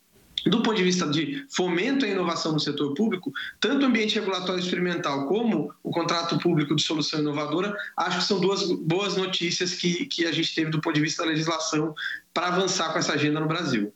do 0.47 0.63
ponto 0.63 0.77
de 0.77 0.83
vista 0.83 1.07
de 1.07 1.47
fomento 1.49 2.05
à 2.05 2.09
inovação 2.09 2.53
no 2.53 2.61
setor 2.61 2.93
público, 2.93 3.33
tanto 3.59 3.83
o 3.83 3.87
ambiente 3.87 4.17
regulatório 4.17 4.61
experimental 4.61 5.27
como 5.27 5.73
o 5.83 5.91
contrato 5.91 6.39
público 6.39 6.77
de 6.77 6.83
solução 6.83 7.21
inovadora, 7.21 7.75
acho 7.97 8.19
que 8.19 8.25
são 8.25 8.39
duas 8.39 8.71
boas 8.71 9.17
notícias 9.17 9.73
que, 9.75 10.05
que 10.07 10.27
a 10.27 10.33
gente 10.33 10.55
teve 10.55 10.71
do 10.71 10.81
ponto 10.81 10.95
de 10.95 11.01
vista 11.01 11.23
da 11.23 11.31
legislação 11.31 11.95
para 12.35 12.49
avançar 12.49 12.93
com 12.93 12.99
essa 12.99 13.15
agenda 13.15 13.41
no 13.41 13.47
Brasil. 13.47 13.93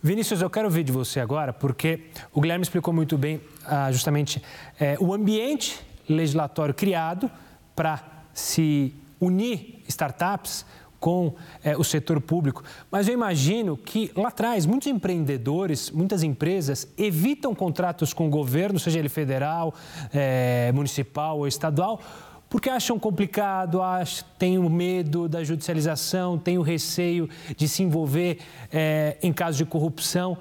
Vinícius, 0.00 0.40
eu 0.40 0.48
quero 0.48 0.66
ouvir 0.66 0.84
de 0.84 0.92
você 0.92 1.18
agora, 1.18 1.52
porque 1.52 2.04
o 2.32 2.40
Guilherme 2.40 2.62
explicou 2.62 2.94
muito 2.94 3.18
bem 3.18 3.40
ah, 3.66 3.90
justamente 3.90 4.40
é, 4.78 4.96
o 5.00 5.12
ambiente 5.12 5.80
legislatório 6.08 6.72
criado 6.72 7.28
para 7.74 8.00
se 8.32 8.94
unir 9.20 9.82
startups 9.88 10.64
com 11.00 11.34
é, 11.64 11.76
o 11.76 11.82
setor 11.82 12.20
público. 12.20 12.62
Mas 12.92 13.08
eu 13.08 13.14
imagino 13.14 13.76
que 13.76 14.12
lá 14.14 14.28
atrás 14.28 14.66
muitos 14.66 14.86
empreendedores, 14.86 15.90
muitas 15.90 16.22
empresas 16.22 16.86
evitam 16.96 17.52
contratos 17.52 18.12
com 18.12 18.28
o 18.28 18.30
governo, 18.30 18.78
seja 18.78 19.00
ele 19.00 19.08
federal, 19.08 19.74
é, 20.14 20.70
municipal 20.72 21.38
ou 21.38 21.48
estadual, 21.48 22.00
porque 22.48 22.70
acham 22.70 22.98
complicado, 22.98 23.82
acham, 23.82 24.26
têm 24.38 24.58
o 24.58 24.70
medo 24.70 25.28
da 25.28 25.44
judicialização, 25.44 26.38
têm 26.38 26.58
o 26.58 26.62
receio 26.62 27.28
de 27.56 27.68
se 27.68 27.82
envolver 27.82 28.38
é, 28.72 29.16
em 29.22 29.32
casos 29.32 29.58
de 29.58 29.64
corrupção. 29.64 30.38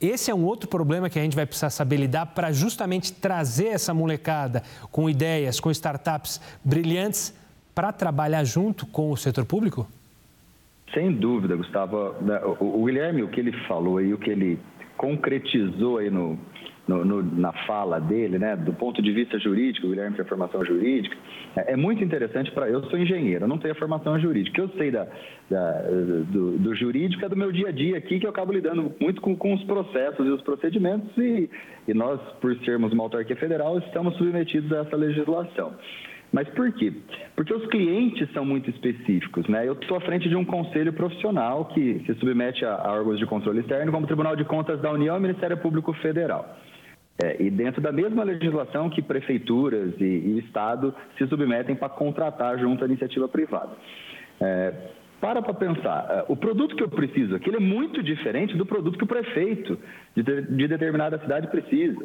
Esse 0.00 0.30
é 0.30 0.34
um 0.34 0.44
outro 0.44 0.68
problema 0.68 1.08
que 1.08 1.18
a 1.18 1.22
gente 1.22 1.36
vai 1.36 1.46
precisar 1.46 1.70
saber 1.70 1.96
lidar 1.96 2.26
para 2.26 2.50
justamente 2.50 3.12
trazer 3.12 3.68
essa 3.68 3.94
molecada 3.94 4.62
com 4.90 5.08
ideias, 5.08 5.60
com 5.60 5.70
startups 5.70 6.40
brilhantes 6.64 7.34
para 7.74 7.92
trabalhar 7.92 8.44
junto 8.44 8.86
com 8.86 9.10
o 9.10 9.16
setor 9.16 9.44
público? 9.44 9.86
Sem 10.92 11.12
dúvida, 11.12 11.56
Gustavo. 11.56 12.14
O 12.60 12.84
Guilherme, 12.84 13.22
o 13.22 13.28
que 13.28 13.40
ele 13.40 13.52
falou 13.66 13.98
aí, 13.98 14.12
o 14.12 14.18
que 14.18 14.30
ele 14.30 14.58
concretizou 14.96 15.98
aí 15.98 16.10
no, 16.10 16.38
no, 16.86 17.04
no, 17.04 17.22
na 17.22 17.52
fala 17.66 18.00
dele, 18.00 18.38
né, 18.38 18.56
do 18.56 18.72
ponto 18.72 19.00
de 19.00 19.12
vista 19.12 19.38
jurídico, 19.38 19.86
o 19.86 19.90
Guilherme 19.90 20.16
tem 20.16 20.24
formação 20.24 20.64
jurídica, 20.64 21.16
é, 21.56 21.72
é 21.72 21.76
muito 21.76 22.02
interessante 22.02 22.50
para. 22.50 22.68
Eu 22.68 22.82
sou 22.84 22.98
engenheiro, 22.98 23.44
eu 23.44 23.48
não 23.48 23.58
tenho 23.58 23.72
a 23.72 23.76
formação 23.76 24.18
jurídica. 24.18 24.60
Eu 24.60 24.68
sei 24.70 24.90
da, 24.90 25.06
da 25.48 25.82
do, 26.30 26.58
do, 26.58 26.74
jurídico 26.74 27.24
é 27.24 27.28
do 27.28 27.36
meu 27.36 27.52
dia 27.52 27.68
a 27.68 27.72
dia 27.72 27.96
aqui, 27.96 28.18
que 28.18 28.26
eu 28.26 28.30
acabo 28.30 28.52
lidando 28.52 28.92
muito 29.00 29.20
com, 29.20 29.36
com 29.36 29.54
os 29.54 29.62
processos 29.64 30.26
e 30.26 30.30
os 30.30 30.42
procedimentos, 30.42 31.16
e, 31.16 31.48
e 31.86 31.94
nós, 31.94 32.20
por 32.40 32.56
sermos 32.64 32.92
uma 32.92 33.04
autarquia 33.04 33.36
federal, 33.36 33.78
estamos 33.78 34.16
submetidos 34.16 34.72
a 34.72 34.78
essa 34.78 34.96
legislação. 34.96 35.72
Mas 36.32 36.48
por 36.48 36.72
quê? 36.72 36.90
Porque 37.36 37.52
os 37.52 37.66
clientes 37.66 38.26
são 38.32 38.42
muito 38.44 38.70
específicos. 38.70 39.46
Né? 39.48 39.68
Eu 39.68 39.74
estou 39.74 39.98
à 39.98 40.00
frente 40.00 40.30
de 40.30 40.34
um 40.34 40.44
conselho 40.44 40.92
profissional 40.94 41.66
que 41.66 42.02
se 42.06 42.14
submete 42.14 42.64
a, 42.64 42.74
a 42.74 42.92
órgãos 42.92 43.18
de 43.18 43.26
controle 43.26 43.60
externo, 43.60 43.92
como 43.92 44.04
o 44.04 44.06
Tribunal 44.06 44.34
de 44.34 44.44
Contas 44.44 44.80
da 44.80 44.90
União 44.90 45.14
e 45.14 45.18
o 45.18 45.22
Ministério 45.22 45.58
Público 45.58 45.92
Federal. 45.94 46.56
É, 47.22 47.42
e 47.42 47.50
dentro 47.50 47.80
da 47.80 47.92
mesma 47.92 48.24
legislação 48.24 48.88
que 48.88 49.02
prefeituras 49.02 49.92
e, 50.00 50.04
e 50.04 50.38
Estado 50.38 50.94
se 51.18 51.26
submetem 51.26 51.76
para 51.76 51.88
contratar 51.88 52.58
junto 52.58 52.82
à 52.84 52.86
iniciativa 52.86 53.28
privada. 53.28 53.72
É, 54.40 54.72
para 55.20 55.42
para 55.42 55.54
pensar, 55.54 56.06
é, 56.10 56.24
o 56.28 56.34
produto 56.34 56.74
que 56.74 56.82
eu 56.82 56.88
preciso 56.88 57.34
aqui 57.36 57.54
é 57.54 57.60
muito 57.60 58.02
diferente 58.02 58.56
do 58.56 58.64
produto 58.64 58.96
que 58.96 59.04
o 59.04 59.06
prefeito 59.06 59.78
de, 60.16 60.22
de 60.22 60.68
determinada 60.68 61.18
cidade 61.18 61.48
precisa. 61.48 62.04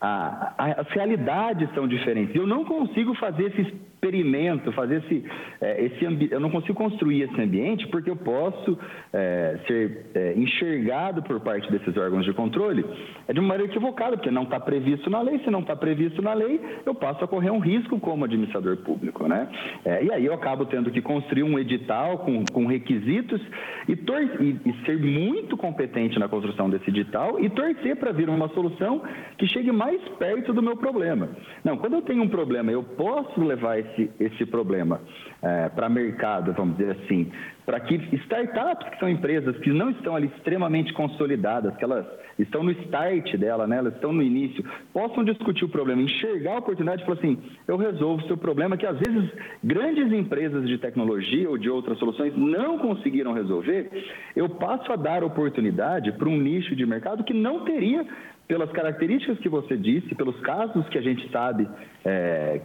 A, 0.00 0.54
a, 0.56 0.80
as 0.80 0.88
realidades 0.88 1.68
são 1.74 1.88
diferentes. 1.88 2.34
Eu 2.36 2.46
não 2.46 2.64
consigo 2.64 3.14
fazer 3.14 3.46
esse 3.46 3.74
experimento, 3.96 4.70
fazer 4.72 4.98
esse, 4.98 5.24
é, 5.60 5.84
esse 5.84 6.30
eu 6.30 6.38
não 6.38 6.50
consigo 6.50 6.74
construir 6.74 7.22
esse 7.22 7.40
ambiente 7.40 7.86
porque 7.88 8.10
eu 8.10 8.16
posso 8.16 8.78
é, 9.12 9.58
ser 9.66 10.06
é, 10.14 10.34
enxergado 10.36 11.22
por 11.22 11.40
parte 11.40 11.70
desses 11.72 11.96
órgãos 11.96 12.24
de 12.24 12.32
controle 12.32 12.84
é 13.26 13.32
de 13.32 13.40
uma 13.40 13.48
maneira 13.48 13.72
equivocada, 13.72 14.16
porque 14.16 14.30
não 14.30 14.42
está 14.42 14.60
previsto 14.60 15.08
na 15.08 15.22
lei. 15.22 15.38
Se 15.40 15.50
não 15.50 15.60
está 15.60 15.74
previsto 15.74 16.20
na 16.20 16.34
lei, 16.34 16.60
eu 16.84 16.94
passo 16.94 17.24
a 17.24 17.28
correr 17.28 17.50
um 17.50 17.58
risco 17.58 17.98
como 17.98 18.24
administrador 18.24 18.76
público, 18.78 19.26
né? 19.26 19.48
É, 19.84 20.04
e 20.04 20.12
aí 20.12 20.24
eu 20.24 20.34
acabo 20.34 20.66
tendo 20.66 20.90
que 20.90 21.00
construir 21.00 21.42
um 21.42 21.58
edital 21.58 22.18
com, 22.18 22.46
com 22.46 22.66
requisitos 22.66 23.40
e, 23.88 23.92
e, 23.92 24.70
e 24.70 24.84
ser 24.84 24.98
muito 24.98 25.56
competente 25.56 26.18
na 26.18 26.28
construção 26.28 26.68
desse 26.68 26.90
edital 26.90 27.40
e 27.40 27.48
torcer 27.48 27.96
para 27.96 28.12
vir 28.12 28.28
uma 28.28 28.48
solução 28.48 29.02
que 29.38 29.46
chegue 29.46 29.72
mais 29.72 30.00
perto 30.18 30.52
do 30.52 30.62
meu 30.62 30.76
problema. 30.76 31.28
Não, 31.64 31.76
quando 31.78 31.94
eu 31.94 32.02
tenho 32.02 32.22
um 32.22 32.28
problema, 32.28 32.70
eu 32.70 32.82
posso 32.82 33.40
levar 33.42 33.78
esse 34.20 34.46
problema 34.46 35.00
é, 35.42 35.68
para 35.68 35.88
mercado, 35.88 36.52
vamos 36.52 36.76
dizer 36.76 36.92
assim, 36.92 37.30
para 37.64 37.80
que 37.80 37.94
startups, 37.94 38.88
que 38.90 38.98
são 38.98 39.08
empresas 39.08 39.56
que 39.58 39.70
não 39.70 39.90
estão 39.90 40.14
ali 40.14 40.30
extremamente 40.36 40.92
consolidadas, 40.92 41.76
que 41.76 41.84
elas 41.84 42.06
estão 42.38 42.62
no 42.62 42.70
start 42.70 43.36
dela, 43.36 43.66
né, 43.66 43.78
elas 43.78 43.94
estão 43.94 44.12
no 44.12 44.22
início, 44.22 44.64
possam 44.92 45.24
discutir 45.24 45.64
o 45.64 45.68
problema, 45.68 46.02
enxergar 46.02 46.54
a 46.54 46.58
oportunidade 46.58 47.02
e 47.02 47.04
falar 47.04 47.18
assim, 47.18 47.38
eu 47.66 47.76
resolvo 47.76 48.22
o 48.22 48.26
seu 48.26 48.36
problema, 48.36 48.76
que 48.76 48.86
às 48.86 48.98
vezes 48.98 49.30
grandes 49.64 50.12
empresas 50.12 50.66
de 50.68 50.78
tecnologia 50.78 51.48
ou 51.48 51.58
de 51.58 51.68
outras 51.68 51.98
soluções 51.98 52.36
não 52.36 52.78
conseguiram 52.78 53.32
resolver, 53.32 53.90
eu 54.34 54.48
passo 54.48 54.92
a 54.92 54.96
dar 54.96 55.24
oportunidade 55.24 56.12
para 56.12 56.28
um 56.28 56.36
nicho 56.36 56.76
de 56.76 56.86
mercado 56.86 57.24
que 57.24 57.34
não 57.34 57.64
teria 57.64 58.06
pelas 58.46 58.70
características 58.70 59.38
que 59.38 59.48
você 59.48 59.76
disse, 59.76 60.14
pelos 60.14 60.38
casos 60.40 60.88
que 60.88 60.98
a 60.98 61.02
gente 61.02 61.28
sabe 61.30 61.68
é, 62.04 62.60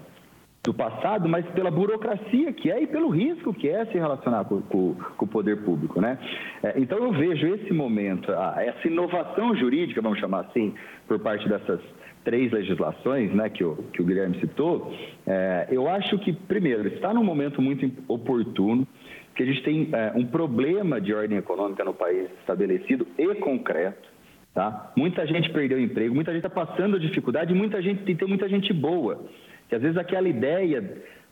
do 0.64 0.74
passado, 0.74 1.28
mas 1.28 1.44
pela 1.48 1.72
burocracia 1.72 2.54
que 2.54 2.72
é 2.72 2.84
e 2.84 2.88
pelo 2.88 3.10
risco 3.10 3.52
que 3.54 3.68
é 3.68 3.84
se 3.86 3.94
relacionar 3.94 4.46
com, 4.46 4.62
com, 4.62 4.96
com 5.18 5.26
o 5.26 5.28
poder 5.28 5.64
público, 5.64 6.00
né? 6.00 6.20
É, 6.62 6.74
então 6.78 7.00
eu 7.00 7.12
vejo 7.12 7.48
esse 7.48 7.74
momento, 7.74 8.32
essa 8.32 8.88
inovação 8.88 9.56
jurídica, 9.56 10.02
vamos 10.02 10.20
chamar 10.20 10.42
assim, 10.42 10.76
por 11.08 11.20
parte 11.20 11.50
dessas 11.50 11.80
três 12.24 12.52
legislações, 12.52 13.34
né, 13.34 13.50
que 13.50 13.64
o, 13.64 13.76
que 13.92 14.02
o 14.02 14.06
Guilherme 14.06 14.40
citou, 14.40 14.94
é, 15.26 15.68
eu 15.72 15.90
acho 15.90 16.20
que 16.20 16.32
primeiro 16.32 16.88
está 16.88 17.12
num 17.12 17.24
momento 17.24 17.60
muito 17.60 17.92
oportuno, 18.08 18.88
que 19.36 19.42
a 19.42 19.46
gente 19.46 19.64
tem 19.64 19.90
é, 19.92 20.12
um 20.16 20.26
problema 20.28 21.02
de 21.02 21.14
ordem 21.14 21.40
econômica 21.40 21.84
no 21.84 21.94
país 21.94 22.30
estabelecido 22.40 23.08
e 23.18 23.34
concreto. 23.36 24.10
Tá? 24.54 24.92
Muita 24.98 25.26
gente 25.26 25.50
perdeu 25.50 25.80
emprego, 25.80 26.14
muita 26.14 26.32
gente 26.34 26.46
está 26.46 26.66
passando 26.66 27.00
dificuldade, 27.00 27.54
muita 27.54 27.82
gente 27.82 28.04
tem 28.04 28.28
muita 28.28 28.50
gente 28.50 28.74
boa. 28.74 29.26
Que 29.72 29.76
às 29.76 29.82
vezes 29.82 29.96
aquela 29.96 30.28
ideia 30.28 30.84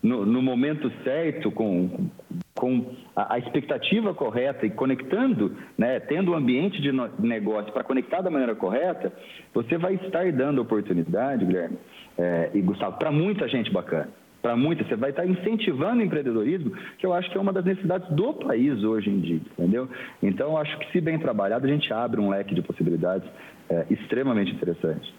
no, 0.01 0.25
no 0.25 0.41
momento 0.41 0.89
certo, 1.03 1.51
com, 1.51 2.09
com 2.55 2.95
a, 3.13 3.33
a, 3.33 3.37
expectativa 3.37 4.13
correta 4.13 4.65
e 4.65 4.69
conectando, 4.69 5.57
né, 5.77 5.99
tendo 5.99 6.31
o 6.31 6.35
um 6.35 6.37
ambiente 6.37 6.81
de 6.81 6.89
negócio 7.19 7.73
para 7.73 7.83
conectar 7.83 8.21
da 8.21 8.29
maneira 8.29 8.55
correta, 8.55 9.11
você 9.53 9.77
vai 9.77 9.95
estar 9.95 10.31
dando 10.31 10.61
oportunidade, 10.61 11.43
Guilherme 11.43 11.77
é, 12.17 12.49
e 12.53 12.61
Gustavo, 12.61 12.97
para 12.97 13.11
muita 13.11 13.45
gente 13.49 13.69
bacana 13.73 14.07
para 14.41 14.55
muitas, 14.55 14.87
você 14.87 14.95
vai 14.95 15.09
estar 15.09 15.25
incentivando 15.25 16.01
o 16.01 16.05
empreendedorismo, 16.05 16.71
que 16.97 17.05
eu 17.05 17.13
acho 17.13 17.29
que 17.29 17.37
é 17.37 17.41
uma 17.41 17.51
das 17.51 17.65
necessidades 17.65 18.07
do 18.07 18.33
país 18.33 18.81
hoje 18.85 19.09
em 19.09 19.19
dia, 19.19 19.41
entendeu? 19.57 19.89
Então, 20.23 20.57
acho 20.57 20.79
que 20.79 20.89
se 20.93 21.01
bem 21.01 21.19
trabalhado, 21.19 21.67
a 21.67 21.69
gente 21.69 21.91
abre 21.91 22.21
um 22.21 22.29
leque 22.29 22.55
de 22.55 22.61
possibilidades 22.61 23.29
é, 23.69 23.85
extremamente 23.89 24.53
interessantes. 24.53 25.13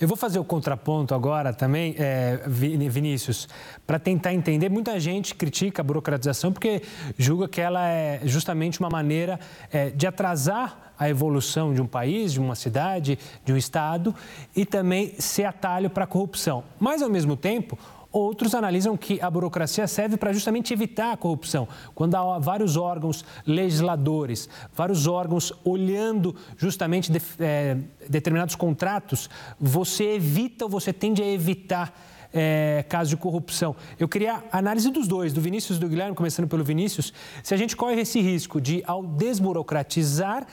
Eu 0.00 0.08
vou 0.08 0.16
fazer 0.16 0.40
o 0.40 0.44
contraponto 0.44 1.14
agora 1.14 1.52
também, 1.52 1.94
é, 1.96 2.42
Vinícius, 2.48 3.48
para 3.86 3.96
tentar 3.96 4.34
entender. 4.34 4.68
Muita 4.68 4.98
gente 4.98 5.36
critica 5.36 5.82
a 5.82 5.84
burocratização 5.84 6.52
porque 6.52 6.82
julga 7.16 7.46
que 7.46 7.60
ela 7.60 7.88
é 7.88 8.20
justamente 8.24 8.80
uma 8.80 8.90
maneira 8.90 9.38
é, 9.72 9.90
de 9.90 10.04
atrasar 10.04 10.92
a 10.98 11.08
evolução 11.08 11.72
de 11.72 11.80
um 11.80 11.86
país, 11.86 12.32
de 12.32 12.40
uma 12.40 12.56
cidade, 12.56 13.18
de 13.44 13.52
um 13.52 13.56
estado 13.56 14.12
e 14.54 14.66
também 14.66 15.14
ser 15.18 15.44
atalho 15.44 15.88
para 15.88 16.04
a 16.04 16.06
corrupção. 16.08 16.64
Mas, 16.80 17.00
ao 17.00 17.08
mesmo 17.08 17.36
tempo, 17.36 17.78
Outros 18.14 18.54
analisam 18.54 18.96
que 18.96 19.20
a 19.20 19.28
burocracia 19.28 19.88
serve 19.88 20.16
para 20.16 20.32
justamente 20.32 20.72
evitar 20.72 21.10
a 21.10 21.16
corrupção. 21.16 21.66
Quando 21.96 22.14
há 22.14 22.38
vários 22.38 22.76
órgãos 22.76 23.24
legisladores, 23.44 24.48
vários 24.72 25.08
órgãos 25.08 25.52
olhando 25.64 26.32
justamente 26.56 27.10
de, 27.10 27.20
é, 27.40 27.76
determinados 28.08 28.54
contratos, 28.54 29.28
você 29.58 30.14
evita 30.14 30.66
ou 30.66 30.70
você 30.70 30.92
tende 30.92 31.20
a 31.20 31.26
evitar 31.26 31.92
é, 32.32 32.84
casos 32.88 33.08
de 33.08 33.16
corrupção. 33.16 33.74
Eu 33.98 34.08
queria 34.08 34.44
a 34.52 34.58
análise 34.58 34.92
dos 34.92 35.08
dois, 35.08 35.32
do 35.32 35.40
Vinícius 35.40 35.78
e 35.78 35.80
do 35.80 35.88
Guilherme, 35.88 36.14
começando 36.14 36.46
pelo 36.46 36.62
Vinícius, 36.62 37.12
se 37.42 37.52
a 37.52 37.56
gente 37.56 37.74
corre 37.74 38.00
esse 38.00 38.20
risco 38.20 38.60
de, 38.60 38.80
ao 38.86 39.02
desburocratizar, 39.02 40.46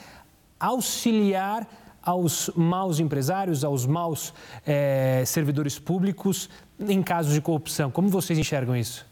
auxiliar 0.60 1.68
aos 2.04 2.52
maus 2.56 3.00
empresários, 3.00 3.64
aos 3.64 3.86
maus 3.86 4.34
é, 4.66 5.24
servidores 5.26 5.78
públicos 5.78 6.50
em 6.80 7.02
casos 7.02 7.34
de 7.34 7.42
corrupção. 7.42 7.92
Como 7.92 8.10
vocês 8.10 8.38
enxergam 8.38 8.76
isso? 8.76 9.10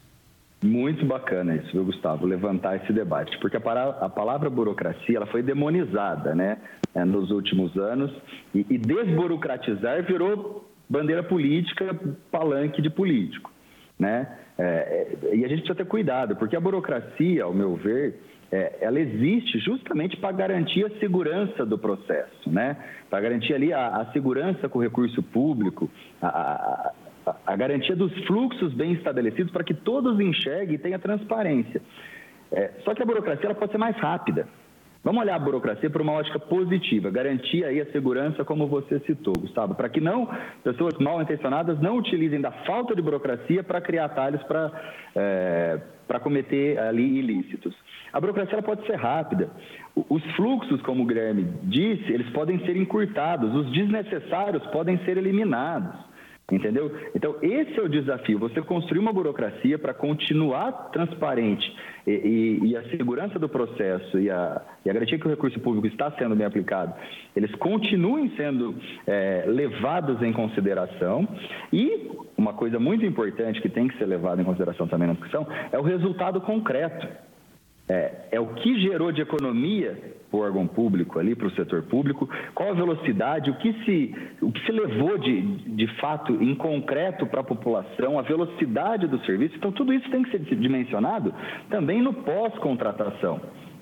Muito 0.62 1.06
bacana 1.06 1.56
isso, 1.56 1.72
viu, 1.72 1.84
Gustavo, 1.84 2.26
levantar 2.26 2.76
esse 2.76 2.92
debate, 2.92 3.38
porque 3.38 3.56
a, 3.56 3.60
a 3.60 4.08
palavra 4.10 4.50
burocracia 4.50 5.16
ela 5.16 5.26
foi 5.26 5.42
demonizada 5.42 6.34
né, 6.34 6.58
é, 6.94 7.02
nos 7.02 7.30
últimos 7.30 7.74
anos 7.78 8.12
e, 8.54 8.66
e 8.68 8.76
desburocratizar 8.76 10.04
virou 10.04 10.68
bandeira 10.86 11.22
política, 11.22 11.98
palanque 12.30 12.82
de 12.82 12.90
político. 12.90 13.50
Né? 13.98 14.28
É, 14.58 15.16
e 15.32 15.44
a 15.44 15.48
gente 15.48 15.60
precisa 15.60 15.74
ter 15.74 15.86
cuidado, 15.86 16.36
porque 16.36 16.54
a 16.54 16.60
burocracia, 16.60 17.44
ao 17.44 17.54
meu 17.54 17.76
ver, 17.76 18.20
é, 18.52 18.78
ela 18.80 18.98
existe 18.98 19.58
justamente 19.58 20.16
para 20.16 20.32
garantir 20.32 20.84
a 20.84 20.90
segurança 20.98 21.64
do 21.64 21.78
processo, 21.78 22.50
né? 22.50 22.76
Para 23.08 23.20
garantir 23.20 23.54
ali 23.54 23.72
a, 23.72 23.88
a, 23.88 24.12
segurança 24.12 24.68
com 24.68 24.78
o 24.78 24.82
recurso 24.82 25.22
público, 25.22 25.88
a, 26.20 26.92
a, 27.26 27.36
a 27.46 27.56
garantia 27.56 27.94
dos 27.94 28.12
fluxos 28.26 28.72
bem 28.74 28.92
estabelecidos 28.92 29.52
para 29.52 29.62
que 29.62 29.74
todos 29.74 30.18
enxerguem 30.18 30.74
e 30.74 30.78
tenha 30.78 30.98
transparência. 30.98 31.80
É, 32.50 32.72
só 32.84 32.92
que 32.92 33.02
a 33.02 33.06
burocracia 33.06 33.46
ela 33.46 33.54
pode 33.54 33.70
ser 33.70 33.78
mais 33.78 33.96
rápida. 33.96 34.48
Vamos 35.02 35.22
olhar 35.22 35.36
a 35.36 35.38
burocracia 35.38 35.88
por 35.88 36.02
uma 36.02 36.12
ótica 36.12 36.38
positiva, 36.38 37.08
garantir 37.10 37.64
aí 37.64 37.80
a 37.80 37.90
segurança, 37.90 38.44
como 38.44 38.66
você 38.66 39.00
citou, 39.00 39.32
Gustavo, 39.32 39.74
para 39.74 39.88
que 39.88 39.98
não 39.98 40.28
pessoas 40.62 40.92
mal 40.98 41.22
intencionadas 41.22 41.80
não 41.80 41.96
utilizem 41.96 42.38
da 42.38 42.50
falta 42.50 42.94
de 42.94 43.00
burocracia 43.00 43.64
para 43.64 43.80
criar 43.80 44.06
atalhos 44.06 44.42
para 44.42 44.70
é, 45.16 45.80
para 46.10 46.18
cometer 46.18 46.76
ali 46.76 47.20
ilícitos. 47.20 47.72
A 48.12 48.20
burocracia 48.20 48.54
ela 48.54 48.62
pode 48.62 48.84
ser 48.84 48.96
rápida. 48.96 49.48
Os 49.94 50.24
fluxos, 50.34 50.82
como 50.82 51.04
o 51.04 51.06
Guilherme 51.06 51.46
disse, 51.62 52.12
eles 52.12 52.28
podem 52.30 52.58
ser 52.66 52.76
encurtados, 52.76 53.54
os 53.54 53.70
desnecessários 53.70 54.66
podem 54.72 54.98
ser 55.04 55.16
eliminados. 55.16 55.94
Entendeu? 56.50 56.90
Então, 57.14 57.36
esse 57.40 57.78
é 57.78 57.82
o 57.82 57.88
desafio: 57.88 58.40
você 58.40 58.60
construir 58.60 58.98
uma 58.98 59.12
burocracia 59.12 59.78
para 59.78 59.94
continuar 59.94 60.90
transparente 60.90 61.72
e, 62.06 62.10
e, 62.10 62.66
e, 62.68 62.76
a 62.76 62.82
segurança 62.90 63.38
do 63.38 63.48
processo 63.48 64.18
e 64.18 64.30
a, 64.30 64.62
e 64.84 64.90
a, 64.90 64.92
garantia 64.92 65.18
que 65.18 65.26
o 65.26 65.30
recurso 65.30 65.58
público 65.60 65.86
está 65.86 66.10
sendo 66.12 66.34
bem 66.34 66.46
aplicado, 66.46 66.94
eles 67.34 67.54
continuem 67.56 68.30
sendo 68.36 68.74
é, 69.06 69.44
levados 69.46 70.22
em 70.22 70.32
consideração. 70.32 71.26
E 71.72 72.10
uma 72.36 72.52
coisa 72.52 72.78
muito 72.78 73.04
importante 73.04 73.60
que 73.60 73.68
tem 73.68 73.88
que 73.88 73.96
ser 73.98 74.06
levada 74.06 74.40
em 74.40 74.44
consideração 74.44 74.86
também 74.88 75.08
na 75.08 75.14
discussão 75.14 75.46
é 75.72 75.78
o 75.78 75.82
resultado 75.82 76.40
concreto 76.40 77.29
é, 77.90 78.28
é 78.30 78.40
o 78.40 78.46
que 78.54 78.80
gerou 78.80 79.10
de 79.10 79.20
economia 79.20 79.98
para 80.30 80.38
o 80.38 80.42
órgão 80.42 80.64
público 80.64 81.18
ali, 81.18 81.34
para 81.34 81.48
o 81.48 81.50
setor 81.50 81.82
público, 81.82 82.28
qual 82.54 82.70
a 82.70 82.74
velocidade, 82.74 83.50
o 83.50 83.54
que 83.54 83.72
se, 83.84 84.14
o 84.40 84.52
que 84.52 84.64
se 84.64 84.70
levou 84.70 85.18
de, 85.18 85.40
de 85.74 85.88
fato 85.96 86.32
em 86.40 86.54
concreto 86.54 87.26
para 87.26 87.40
a 87.40 87.44
população, 87.44 88.16
a 88.16 88.22
velocidade 88.22 89.08
do 89.08 89.18
serviço. 89.24 89.56
Então, 89.56 89.72
tudo 89.72 89.92
isso 89.92 90.08
tem 90.08 90.22
que 90.22 90.30
ser 90.30 90.38
dimensionado 90.56 91.34
também 91.68 92.00
no 92.00 92.12
pós-contratação. 92.12 93.40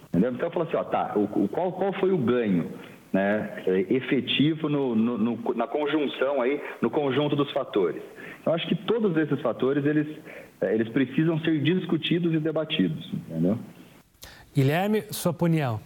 Entendeu? 0.08 0.32
Então, 0.32 0.46
eu 0.46 0.52
falo 0.52 0.66
assim, 0.66 0.76
ó, 0.76 0.84
tá, 0.84 1.12
o, 1.14 1.44
o, 1.44 1.48
qual, 1.48 1.72
qual 1.72 1.92
foi 1.94 2.10
o 2.10 2.18
ganho? 2.18 2.66
Né, 3.10 3.64
efetivo 3.88 4.68
no, 4.68 4.94
no, 4.94 5.16
no, 5.16 5.54
na 5.54 5.66
conjunção 5.66 6.42
aí, 6.42 6.60
no 6.82 6.90
conjunto 6.90 7.34
dos 7.34 7.50
fatores. 7.52 8.02
Eu 8.44 8.52
acho 8.52 8.68
que 8.68 8.74
todos 8.74 9.16
esses 9.16 9.40
fatores, 9.40 9.86
eles, 9.86 10.06
é, 10.60 10.74
eles 10.74 10.90
precisam 10.90 11.38
ser 11.40 11.58
discutidos 11.62 12.34
e 12.34 12.38
debatidos, 12.38 13.10
entendeu? 13.14 13.58
Guilherme, 14.54 15.04
sua 15.10 15.30
opinião. 15.30 15.80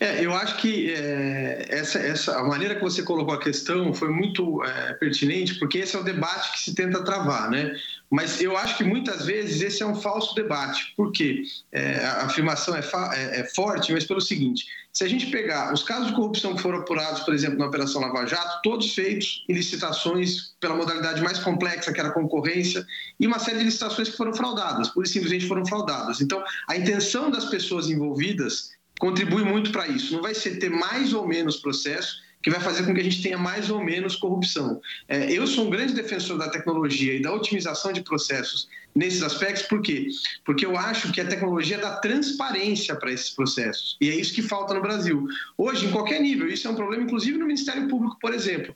É, 0.00 0.24
eu 0.24 0.34
acho 0.34 0.56
que 0.56 0.92
é, 0.92 1.66
essa, 1.68 1.98
essa, 1.98 2.38
a 2.38 2.42
maneira 2.42 2.74
que 2.74 2.80
você 2.80 3.02
colocou 3.02 3.34
a 3.34 3.38
questão 3.38 3.94
foi 3.94 4.08
muito 4.08 4.64
é, 4.64 4.94
pertinente, 4.94 5.54
porque 5.60 5.78
esse 5.78 5.94
é 5.94 5.98
o 5.98 6.02
debate 6.02 6.52
que 6.52 6.58
se 6.58 6.74
tenta 6.74 7.04
travar, 7.04 7.48
né? 7.48 7.72
Mas 8.12 8.42
eu 8.42 8.58
acho 8.58 8.76
que 8.76 8.84
muitas 8.84 9.24
vezes 9.24 9.62
esse 9.62 9.82
é 9.82 9.86
um 9.86 9.94
falso 9.94 10.34
debate, 10.34 10.92
porque 10.98 11.44
é, 11.72 12.04
a 12.04 12.26
afirmação 12.26 12.76
é, 12.76 12.80
é, 13.14 13.40
é, 13.40 13.44
forte, 13.54 13.90
mas 13.90 14.04
pelo 14.04 14.20
seguinte: 14.20 14.66
se 14.92 15.02
a 15.02 15.08
gente 15.08 15.28
pegar 15.28 15.72
os 15.72 15.82
casos 15.82 16.08
de 16.08 16.12
corrupção 16.12 16.54
que 16.54 16.60
foram 16.60 16.80
apurados, 16.80 17.20
por 17.20 17.32
exemplo, 17.32 17.58
na 17.58 17.64
Operação 17.64 18.02
Lava 18.02 18.26
Jato, 18.26 18.60
todos 18.62 18.94
feitos 18.94 19.46
em 19.48 19.54
licitações 19.54 20.52
pela 20.60 20.76
modalidade 20.76 21.22
mais 21.22 21.38
complexa, 21.38 21.90
que 21.90 21.98
era 21.98 22.10
a 22.10 22.12
concorrência, 22.12 22.86
e 23.18 23.26
uma 23.26 23.38
série 23.38 23.60
de 23.60 23.64
licitações 23.64 24.10
que 24.10 24.16
foram 24.18 24.34
fraudadas, 24.34 24.90
por 24.90 25.06
simplesmente 25.06 25.48
foram 25.48 25.64
fraudadas. 25.64 26.20
Então, 26.20 26.44
a 26.68 26.76
intenção 26.76 27.30
das 27.30 27.46
pessoas 27.46 27.88
envolvidas 27.88 28.72
contribui 29.00 29.42
muito 29.42 29.72
para 29.72 29.88
isso. 29.88 30.12
Não 30.12 30.20
vai 30.20 30.34
ser 30.34 30.58
ter 30.58 30.68
mais 30.68 31.14
ou 31.14 31.26
menos 31.26 31.56
processo 31.56 32.16
que 32.42 32.50
vai 32.50 32.60
fazer 32.60 32.84
com 32.84 32.94
que 32.94 33.00
a 33.00 33.04
gente 33.04 33.22
tenha 33.22 33.38
mais 33.38 33.70
ou 33.70 33.82
menos 33.82 34.16
corrupção. 34.16 34.80
É, 35.08 35.30
eu 35.32 35.46
sou 35.46 35.66
um 35.66 35.70
grande 35.70 35.94
defensor 35.94 36.36
da 36.38 36.48
tecnologia 36.48 37.14
e 37.14 37.22
da 37.22 37.32
otimização 37.32 37.92
de 37.92 38.02
processos 38.02 38.68
nesses 38.94 39.22
aspectos, 39.22 39.62
por 39.62 39.80
quê? 39.80 40.08
Porque 40.44 40.66
eu 40.66 40.76
acho 40.76 41.12
que 41.12 41.20
a 41.20 41.26
tecnologia 41.26 41.78
dá 41.78 41.96
transparência 41.96 42.94
para 42.94 43.10
esses 43.10 43.30
processos, 43.30 43.96
e 44.00 44.10
é 44.10 44.14
isso 44.14 44.34
que 44.34 44.42
falta 44.42 44.74
no 44.74 44.82
Brasil. 44.82 45.26
Hoje, 45.56 45.86
em 45.86 45.90
qualquer 45.90 46.20
nível, 46.20 46.46
isso 46.46 46.68
é 46.68 46.70
um 46.70 46.74
problema, 46.74 47.04
inclusive 47.04 47.38
no 47.38 47.46
Ministério 47.46 47.88
Público, 47.88 48.18
por 48.20 48.34
exemplo. 48.34 48.74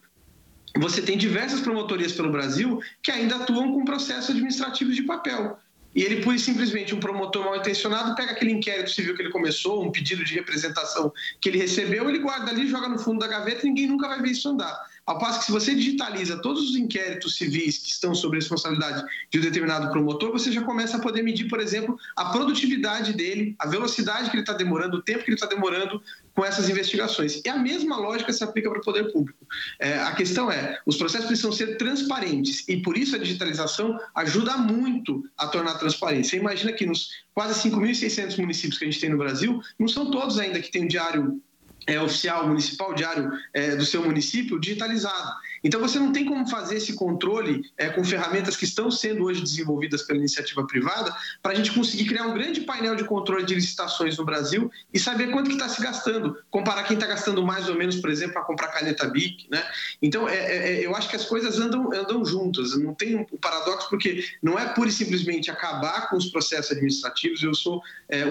Você 0.78 1.00
tem 1.00 1.16
diversas 1.16 1.60
promotorias 1.60 2.12
pelo 2.12 2.30
Brasil 2.30 2.80
que 3.02 3.10
ainda 3.10 3.36
atuam 3.36 3.72
com 3.72 3.84
processos 3.84 4.30
administrativos 4.30 4.94
de 4.94 5.02
papel 5.02 5.58
e 5.96 6.02
ele, 6.02 6.20
pura 6.20 6.36
e 6.36 6.38
simplesmente, 6.38 6.94
um 6.94 7.00
promotor 7.00 7.42
mal 7.42 7.56
intencionado, 7.56 8.14
pega 8.14 8.32
aquele 8.32 8.52
inquérito 8.52 8.90
civil 8.90 9.16
que 9.16 9.22
ele 9.22 9.30
começou, 9.30 9.82
um 9.82 9.90
pedido 9.90 10.22
de 10.22 10.34
representação 10.34 11.10
que 11.40 11.48
ele 11.48 11.56
recebeu, 11.56 12.06
ele 12.06 12.18
guarda 12.18 12.50
ali, 12.50 12.68
joga 12.68 12.86
no 12.86 12.98
fundo 12.98 13.18
da 13.20 13.26
gaveta 13.26 13.62
e 13.62 13.70
ninguém 13.70 13.86
nunca 13.86 14.06
vai 14.06 14.20
ver 14.20 14.32
isso 14.32 14.46
andar. 14.46 14.78
Ao 15.06 15.18
passo 15.18 15.38
que 15.38 15.46
se 15.46 15.52
você 15.52 15.74
digitaliza 15.74 16.36
todos 16.42 16.68
os 16.68 16.76
inquéritos 16.76 17.36
civis 17.36 17.78
que 17.78 17.88
estão 17.88 18.14
sob 18.14 18.36
responsabilidade 18.36 19.06
de 19.30 19.38
um 19.38 19.40
determinado 19.42 19.88
promotor, 19.90 20.32
você 20.32 20.52
já 20.52 20.60
começa 20.62 20.98
a 20.98 21.00
poder 21.00 21.22
medir, 21.22 21.48
por 21.48 21.60
exemplo, 21.60 21.98
a 22.14 22.26
produtividade 22.26 23.14
dele, 23.14 23.56
a 23.58 23.66
velocidade 23.66 24.28
que 24.28 24.36
ele 24.36 24.42
está 24.42 24.52
demorando, 24.52 24.98
o 24.98 25.02
tempo 25.02 25.24
que 25.24 25.30
ele 25.30 25.36
está 25.36 25.46
demorando 25.46 26.02
com 26.36 26.44
essas 26.44 26.68
investigações. 26.68 27.40
E 27.42 27.48
a 27.48 27.56
mesma 27.56 27.96
lógica 27.96 28.30
se 28.30 28.44
aplica 28.44 28.68
para 28.68 28.78
o 28.78 28.84
poder 28.84 29.10
público. 29.10 29.46
É, 29.80 29.98
a 30.00 30.14
questão 30.14 30.52
é, 30.52 30.78
os 30.84 30.96
processos 30.96 31.26
precisam 31.26 31.50
ser 31.50 31.78
transparentes 31.78 32.68
e 32.68 32.76
por 32.76 32.96
isso 32.96 33.16
a 33.16 33.18
digitalização 33.18 33.98
ajuda 34.14 34.58
muito 34.58 35.24
a 35.38 35.46
tornar 35.46 35.78
transparente. 35.78 36.28
Você 36.28 36.36
imagina 36.36 36.74
que 36.74 36.84
nos 36.84 37.08
quase 37.34 37.68
5.600 37.68 38.38
municípios 38.38 38.78
que 38.78 38.84
a 38.84 38.90
gente 38.90 39.00
tem 39.00 39.10
no 39.10 39.16
Brasil, 39.16 39.60
não 39.78 39.88
são 39.88 40.10
todos 40.10 40.38
ainda 40.38 40.60
que 40.60 40.70
têm 40.70 40.84
um 40.84 40.88
diário 40.88 41.40
é, 41.86 42.00
oficial 42.00 42.48
municipal, 42.48 42.92
diário 42.94 43.30
é, 43.54 43.76
do 43.76 43.84
seu 43.84 44.02
município, 44.02 44.58
digitalizado. 44.58 45.36
Então, 45.62 45.80
você 45.80 45.98
não 45.98 46.12
tem 46.12 46.24
como 46.24 46.48
fazer 46.48 46.76
esse 46.76 46.94
controle 46.94 47.62
é, 47.78 47.88
com 47.88 48.04
ferramentas 48.04 48.56
que 48.56 48.64
estão 48.64 48.90
sendo 48.90 49.24
hoje 49.24 49.40
desenvolvidas 49.40 50.02
pela 50.02 50.18
iniciativa 50.18 50.66
privada 50.66 51.14
para 51.42 51.52
a 51.52 51.54
gente 51.54 51.72
conseguir 51.72 52.06
criar 52.06 52.24
um 52.24 52.34
grande 52.34 52.60
painel 52.60 52.96
de 52.96 53.04
controle 53.04 53.44
de 53.44 53.54
licitações 53.54 54.16
no 54.16 54.24
Brasil 54.24 54.70
e 54.92 54.98
saber 54.98 55.30
quanto 55.30 55.48
que 55.48 55.54
está 55.54 55.68
se 55.68 55.80
gastando, 55.80 56.36
comparar 56.50 56.84
quem 56.84 56.94
está 56.94 57.06
gastando 57.06 57.42
mais 57.44 57.68
ou 57.68 57.76
menos, 57.76 57.96
por 57.96 58.10
exemplo, 58.10 58.34
para 58.34 58.42
comprar 58.42 58.68
caneta 58.68 59.06
BIC. 59.06 59.48
Né? 59.50 59.62
Então, 60.02 60.28
é, 60.28 60.36
é, 60.36 60.56
é, 60.56 60.86
eu 60.86 60.94
acho 60.94 61.08
que 61.08 61.16
as 61.16 61.24
coisas 61.24 61.58
andam, 61.58 61.92
andam 61.92 62.24
juntas. 62.24 62.76
Não 62.76 62.94
tem 62.94 63.16
um 63.16 63.24
paradoxo, 63.38 63.88
porque 63.88 64.24
não 64.42 64.58
é 64.58 64.66
pura 64.66 64.88
e 64.88 64.92
simplesmente 64.92 65.50
acabar 65.50 66.08
com 66.08 66.16
os 66.16 66.26
processos 66.26 66.72
administrativos. 66.72 67.42
Eu 67.42 67.54
sou 67.54 67.80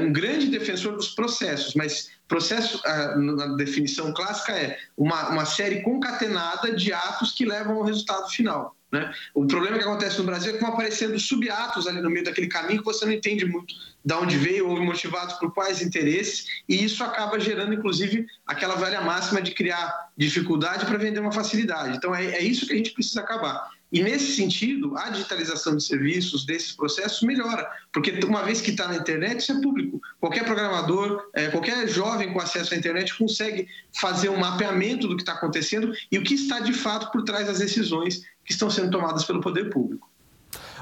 um 0.02 0.12
grande 0.12 0.48
defensor 0.48 0.96
dos 0.96 1.10
processos, 1.10 1.74
mas 1.74 2.10
Processo, 2.28 2.82
ah, 2.86 3.16
na 3.16 3.56
definição 3.56 4.14
clássica, 4.14 4.52
é 4.54 4.78
uma, 4.98 5.30
uma 5.30 5.46
série 5.46 5.82
concatenada 5.82 6.76
de 6.76 6.92
atos 6.92 7.32
que 7.34 7.46
levam 7.46 7.78
ao 7.78 7.84
resultado 7.84 8.30
final. 8.30 8.76
Né? 8.92 9.14
O 9.34 9.46
problema 9.46 9.78
que 9.78 9.84
acontece 9.84 10.18
no 10.18 10.24
Brasil 10.24 10.52
é 10.52 10.54
que 10.54 10.62
vão 10.62 10.74
aparecendo 10.74 11.20
subatos 11.20 11.86
ali 11.86 12.02
no 12.02 12.10
meio 12.10 12.24
daquele 12.24 12.48
caminho 12.48 12.80
que 12.80 12.86
você 12.86 13.06
não 13.06 13.12
entende 13.12 13.46
muito 13.46 13.74
de 14.04 14.14
onde 14.14 14.38
veio 14.38 14.70
ou 14.70 14.80
motivados 14.84 15.34
por 15.36 15.52
quais 15.54 15.82
interesses, 15.82 16.46
e 16.70 16.84
isso 16.84 17.04
acaba 17.04 17.40
gerando, 17.40 17.74
inclusive, 17.74 18.26
aquela 18.46 18.76
velha 18.76 19.02
máxima 19.02 19.42
de 19.42 19.52
criar 19.52 20.10
dificuldade 20.16 20.86
para 20.86 20.98
vender 20.98 21.20
uma 21.20 21.32
facilidade. 21.32 21.98
Então, 21.98 22.14
é, 22.14 22.26
é 22.26 22.42
isso 22.42 22.68
que 22.68 22.74
a 22.74 22.78
gente 22.78 22.92
precisa 22.92 23.22
acabar. 23.22 23.68
E 23.92 24.02
nesse 24.02 24.36
sentido, 24.36 24.98
a 24.98 25.10
digitalização 25.10 25.78
de 25.78 25.84
serviços, 25.84 26.46
desses 26.46 26.72
processos, 26.72 27.22
melhora, 27.22 27.70
porque 27.94 28.20
uma 28.26 28.44
vez 28.44 28.60
que 28.60 28.72
está 28.72 28.88
na 28.88 28.96
internet, 28.96 29.40
isso 29.40 29.52
é 29.52 29.62
público. 29.62 30.02
Qualquer 30.20 30.44
programador, 30.44 31.30
é, 31.34 31.50
qualquer 31.50 31.88
jovem 31.88 32.34
com 32.34 32.40
acesso 32.40 32.74
à 32.74 32.78
internet 32.78 33.16
consegue 33.18 33.68
fazer 34.00 34.30
um 34.30 34.38
mapeamento 34.38 35.08
do 35.08 35.16
que 35.16 35.22
está 35.22 35.34
acontecendo 35.34 35.94
e 36.12 36.18
o 36.18 36.24
que 36.24 36.34
está 36.34 36.60
de 36.60 36.74
fato 36.74 37.12
por 37.12 37.24
trás 37.24 37.48
das 37.48 37.60
decisões 37.60 38.24
que 38.44 38.52
estão 38.52 38.70
sendo 38.70 38.92
tomadas 38.92 39.24
pelo 39.24 39.40
poder 39.40 39.70
público. 39.70 40.10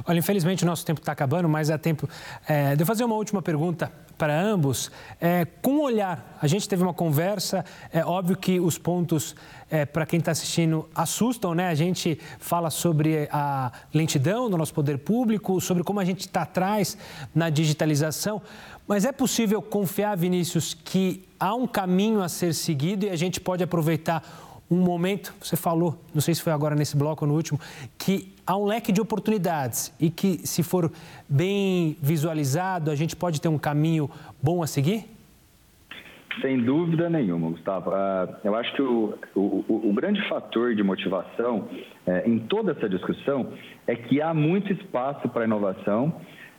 Olha, 0.05 0.19
infelizmente 0.19 0.63
o 0.63 0.67
nosso 0.67 0.85
tempo 0.85 0.99
está 0.99 1.11
acabando, 1.11 1.47
mas 1.47 1.69
há 1.69 1.77
tempo 1.77 2.09
é, 2.47 2.75
de 2.75 2.81
eu 2.81 2.85
fazer 2.87 3.03
uma 3.03 3.15
última 3.15 3.41
pergunta 3.41 3.91
para 4.17 4.39
ambos. 4.39 4.91
É, 5.19 5.45
com 5.61 5.77
o 5.77 5.81
olhar, 5.81 6.37
a 6.41 6.47
gente 6.47 6.67
teve 6.67 6.83
uma 6.83 6.93
conversa, 6.93 7.65
é 7.91 8.05
óbvio 8.05 8.35
que 8.35 8.59
os 8.59 8.77
pontos, 8.77 9.35
é, 9.69 9.85
para 9.85 10.05
quem 10.05 10.19
está 10.19 10.31
assistindo, 10.31 10.87
assustam, 10.93 11.55
né? 11.55 11.69
A 11.69 11.75
gente 11.75 12.19
fala 12.39 12.69
sobre 12.69 13.27
a 13.31 13.71
lentidão 13.93 14.49
do 14.49 14.57
nosso 14.57 14.73
poder 14.73 14.99
público, 14.99 15.59
sobre 15.59 15.83
como 15.83 15.99
a 15.99 16.05
gente 16.05 16.21
está 16.21 16.43
atrás 16.43 16.97
na 17.33 17.49
digitalização, 17.49 18.41
mas 18.87 19.05
é 19.05 19.11
possível 19.11 19.61
confiar, 19.61 20.15
Vinícius, 20.17 20.73
que 20.73 21.27
há 21.39 21.55
um 21.55 21.65
caminho 21.65 22.21
a 22.21 22.27
ser 22.27 22.53
seguido 22.53 23.05
e 23.05 23.09
a 23.09 23.15
gente 23.15 23.39
pode 23.39 23.63
aproveitar 23.63 24.21
um 24.69 24.78
momento, 24.78 25.34
você 25.41 25.56
falou, 25.56 25.99
não 26.13 26.21
sei 26.21 26.34
se 26.34 26.41
foi 26.41 26.54
agora 26.54 26.76
nesse 26.76 26.97
bloco 26.97 27.26
ou 27.26 27.30
no 27.30 27.36
último, 27.36 27.60
que 27.97 28.34
há 28.45 28.58
um 28.58 28.65
leque 28.65 28.91
de 28.91 29.02
oportunidades 29.02 29.93
e 29.99 30.10
que, 30.10 30.45
se 30.47 30.63
for 30.63 30.91
bem 31.28 31.95
visualizado, 32.02 32.89
a 32.89 32.95
gente 32.95 33.15
pode 33.15 33.39
ter 33.39 33.47
um 33.47 33.58
caminho 33.58 34.10
bom 34.41 34.63
a 34.63 34.67
seguir? 34.67 35.06
Sem 36.41 36.63
dúvida 36.63 37.10
nenhuma, 37.10 37.52
Gustavo. 37.52 37.91
Ah, 37.91 38.39
eu 38.43 38.56
acho 38.56 38.73
que 38.73 38.82
o, 38.82 39.13
o, 39.36 39.89
o 39.89 39.93
grande 39.93 40.28
fator 40.28 40.73
de 40.73 40.82
motivação 40.82 41.67
é, 42.08 42.28
em 42.28 42.39
toda 42.39 42.71
essa 42.71 42.89
discussão 42.89 43.54
é 43.86 43.95
que 43.95 44.19
há 44.19 44.34
muito 44.34 44.73
espaço 44.73 45.30
para 45.30 45.45
inovação 45.45 46.13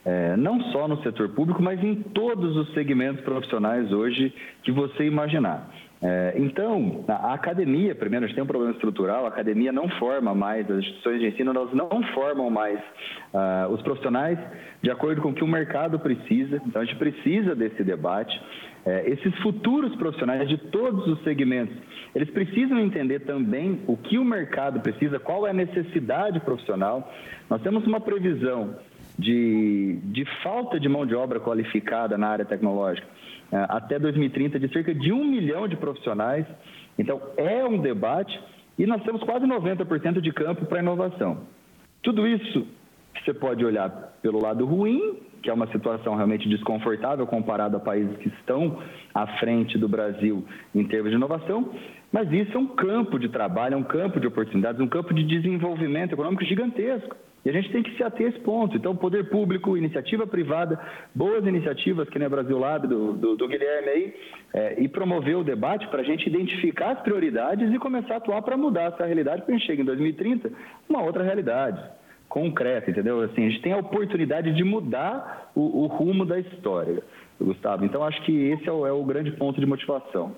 é, 0.04 0.36
não 0.36 0.60
só 0.70 0.86
no 0.86 1.02
setor 1.02 1.30
público, 1.30 1.62
mas 1.62 1.82
em 1.82 1.94
todos 1.94 2.56
os 2.56 2.72
segmentos 2.74 3.24
profissionais 3.24 3.90
hoje 3.90 4.32
que 4.62 4.70
você 4.70 5.06
imaginar. 5.06 5.68
É, 6.06 6.34
então, 6.36 7.02
a 7.08 7.32
academia, 7.32 7.94
primeiro, 7.94 8.26
a 8.26 8.28
gente 8.28 8.34
tem 8.34 8.44
um 8.44 8.46
problema 8.46 8.74
estrutural, 8.74 9.24
a 9.24 9.28
academia 9.28 9.72
não 9.72 9.88
forma 9.88 10.34
mais, 10.34 10.70
as 10.70 10.80
instituições 10.80 11.18
de 11.18 11.28
ensino 11.28 11.50
elas 11.50 11.72
não 11.72 12.02
formam 12.12 12.50
mais 12.50 12.78
uh, 12.78 13.72
os 13.72 13.80
profissionais 13.80 14.38
de 14.82 14.90
acordo 14.90 15.22
com 15.22 15.30
o 15.30 15.34
que 15.34 15.42
o 15.42 15.46
mercado 15.46 15.98
precisa, 15.98 16.60
então 16.66 16.82
a 16.82 16.84
gente 16.84 16.98
precisa 16.98 17.54
desse 17.54 17.82
debate. 17.82 18.38
É, 18.84 19.08
esses 19.08 19.34
futuros 19.38 19.96
profissionais 19.96 20.46
de 20.46 20.58
todos 20.58 21.06
os 21.06 21.24
segmentos, 21.24 21.74
eles 22.14 22.28
precisam 22.28 22.78
entender 22.78 23.20
também 23.20 23.80
o 23.86 23.96
que 23.96 24.18
o 24.18 24.24
mercado 24.26 24.80
precisa, 24.80 25.18
qual 25.18 25.46
é 25.46 25.50
a 25.50 25.54
necessidade 25.54 26.38
profissional. 26.40 27.10
Nós 27.48 27.62
temos 27.62 27.86
uma 27.86 27.98
previsão 27.98 28.76
de, 29.18 29.98
de 30.02 30.26
falta 30.42 30.78
de 30.78 30.86
mão 30.86 31.06
de 31.06 31.14
obra 31.14 31.40
qualificada 31.40 32.18
na 32.18 32.28
área 32.28 32.44
tecnológica 32.44 33.06
até 33.68 33.98
2030 33.98 34.58
de 34.58 34.72
cerca 34.72 34.94
de 34.94 35.12
um 35.12 35.24
milhão 35.24 35.68
de 35.68 35.76
profissionais. 35.76 36.46
Então, 36.98 37.20
é 37.36 37.64
um 37.64 37.78
debate 37.78 38.38
e 38.78 38.86
nós 38.86 39.02
temos 39.02 39.22
quase 39.22 39.46
90% 39.46 40.20
de 40.20 40.32
campo 40.32 40.66
para 40.66 40.80
inovação. 40.80 41.42
Tudo 42.02 42.26
isso 42.26 42.66
você 43.22 43.32
pode 43.32 43.64
olhar 43.64 43.88
pelo 44.20 44.42
lado 44.42 44.66
ruim, 44.66 45.18
que 45.42 45.48
é 45.48 45.52
uma 45.52 45.66
situação 45.68 46.14
realmente 46.14 46.48
desconfortável 46.48 47.26
comparado 47.26 47.76
a 47.76 47.80
países 47.80 48.16
que 48.18 48.28
estão 48.28 48.78
à 49.14 49.26
frente 49.38 49.78
do 49.78 49.88
Brasil 49.88 50.44
em 50.74 50.84
termos 50.84 51.10
de 51.10 51.16
inovação, 51.16 51.70
mas 52.12 52.30
isso 52.32 52.56
é 52.56 52.58
um 52.58 52.66
campo 52.66 53.18
de 53.18 53.28
trabalho, 53.28 53.74
é 53.74 53.76
um 53.76 53.84
campo 53.84 54.18
de 54.18 54.26
oportunidades, 54.26 54.80
um 54.80 54.88
campo 54.88 55.14
de 55.14 55.22
desenvolvimento 55.22 56.12
econômico 56.12 56.44
gigantesco. 56.44 57.16
E 57.44 57.50
a 57.50 57.52
gente 57.52 57.70
tem 57.70 57.82
que 57.82 57.94
se 57.96 58.02
ater 58.02 58.26
a 58.26 58.30
esse 58.30 58.38
ponto. 58.40 58.76
Então, 58.76 58.96
poder 58.96 59.28
público, 59.28 59.76
iniciativa 59.76 60.26
privada, 60.26 60.80
boas 61.14 61.46
iniciativas, 61.46 62.08
que 62.08 62.18
nem 62.18 62.26
a 62.26 62.30
Brasil 62.30 62.58
Lab, 62.58 62.86
do, 62.86 63.12
do, 63.12 63.36
do 63.36 63.48
Guilherme 63.48 63.88
aí, 63.88 64.14
é, 64.54 64.82
e 64.82 64.88
promover 64.88 65.36
o 65.36 65.44
debate 65.44 65.86
para 65.88 66.00
a 66.00 66.04
gente 66.04 66.26
identificar 66.26 66.92
as 66.92 67.00
prioridades 67.00 67.72
e 67.72 67.78
começar 67.78 68.14
a 68.14 68.16
atuar 68.16 68.40
para 68.42 68.56
mudar 68.56 68.94
essa 68.94 69.04
realidade, 69.04 69.42
para 69.42 69.54
a 69.54 69.58
gente 69.58 69.66
chegar 69.66 69.82
em 69.82 69.86
2030 69.86 70.50
uma 70.88 71.02
outra 71.02 71.22
realidade 71.22 71.82
concreta, 72.28 72.90
entendeu? 72.90 73.20
Assim, 73.20 73.46
a 73.46 73.48
gente 73.50 73.62
tem 73.62 73.72
a 73.72 73.78
oportunidade 73.78 74.52
de 74.52 74.64
mudar 74.64 75.52
o, 75.54 75.84
o 75.84 75.86
rumo 75.86 76.24
da 76.24 76.40
história, 76.40 77.00
Gustavo. 77.40 77.84
Então, 77.84 78.02
acho 78.02 78.20
que 78.24 78.32
esse 78.32 78.68
é 78.68 78.72
o, 78.72 78.84
é 78.84 78.92
o 78.92 79.04
grande 79.04 79.30
ponto 79.32 79.60
de 79.60 79.66
motivação. 79.66 80.34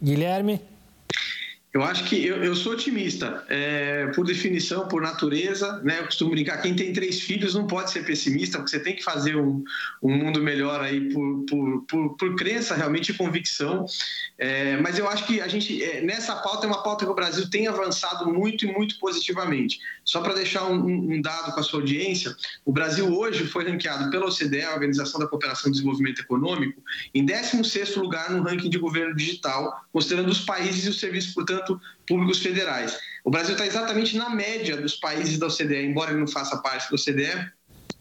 Guilherme? 0.00 0.60
Eu 1.72 1.84
acho 1.84 2.04
que 2.04 2.26
eu, 2.26 2.42
eu 2.42 2.56
sou 2.56 2.72
otimista, 2.72 3.44
é, 3.48 4.08
por 4.08 4.26
definição, 4.26 4.88
por 4.88 5.00
natureza, 5.00 5.80
né? 5.84 6.00
Eu 6.00 6.06
costumo 6.06 6.32
brincar, 6.32 6.58
quem 6.58 6.74
tem 6.74 6.92
três 6.92 7.20
filhos 7.20 7.54
não 7.54 7.64
pode 7.64 7.92
ser 7.92 8.04
pessimista, 8.04 8.58
porque 8.58 8.72
você 8.72 8.80
tem 8.80 8.96
que 8.96 9.04
fazer 9.04 9.36
um, 9.36 9.62
um 10.02 10.16
mundo 10.16 10.42
melhor 10.42 10.80
aí 10.80 11.12
por, 11.12 11.44
por, 11.48 11.82
por, 11.82 12.16
por 12.16 12.34
crença 12.34 12.74
realmente 12.74 13.12
e 13.12 13.14
convicção. 13.14 13.86
É, 14.36 14.78
mas 14.78 14.98
eu 14.98 15.08
acho 15.08 15.24
que 15.26 15.40
a 15.40 15.46
gente, 15.46 15.80
é, 15.80 16.00
nessa 16.00 16.34
pauta, 16.36 16.66
é 16.66 16.68
uma 16.68 16.82
pauta 16.82 17.04
que 17.04 17.10
o 17.10 17.14
Brasil 17.14 17.48
tem 17.48 17.68
avançado 17.68 18.32
muito 18.32 18.66
e 18.66 18.72
muito 18.72 18.98
positivamente. 18.98 19.78
Só 20.04 20.20
para 20.22 20.34
deixar 20.34 20.64
um, 20.64 20.84
um, 20.84 21.22
dado 21.22 21.52
com 21.52 21.60
a 21.60 21.62
sua 21.62 21.78
audiência, 21.78 22.34
o 22.64 22.72
Brasil 22.72 23.16
hoje 23.16 23.46
foi 23.46 23.70
ranqueado 23.70 24.10
pela 24.10 24.26
OCDE, 24.26 24.62
a 24.62 24.72
Organização 24.72 25.20
da 25.20 25.26
Cooperação 25.28 25.68
e 25.68 25.72
Desenvolvimento 25.72 26.20
Econômico, 26.20 26.82
em 27.14 27.24
16º 27.24 27.96
lugar 27.98 28.30
no 28.30 28.42
ranking 28.42 28.70
de 28.70 28.78
governo 28.78 29.14
digital, 29.14 29.84
considerando 29.92 30.30
os 30.30 30.40
países 30.40 30.86
e 30.86 30.88
os 30.88 30.98
serviços, 30.98 31.32
portanto, 31.32 31.59
portanto, 31.60 31.80
públicos 32.06 32.38
federais. 32.38 32.98
O 33.24 33.30
Brasil 33.30 33.52
está 33.52 33.66
exatamente 33.66 34.16
na 34.16 34.30
média 34.30 34.76
dos 34.76 34.96
países 34.96 35.38
da 35.38 35.46
OCDE, 35.46 35.84
embora 35.84 36.10
ele 36.10 36.20
não 36.20 36.26
faça 36.26 36.56
parte 36.58 36.88
da 36.90 36.96
OCDE, 36.96 37.50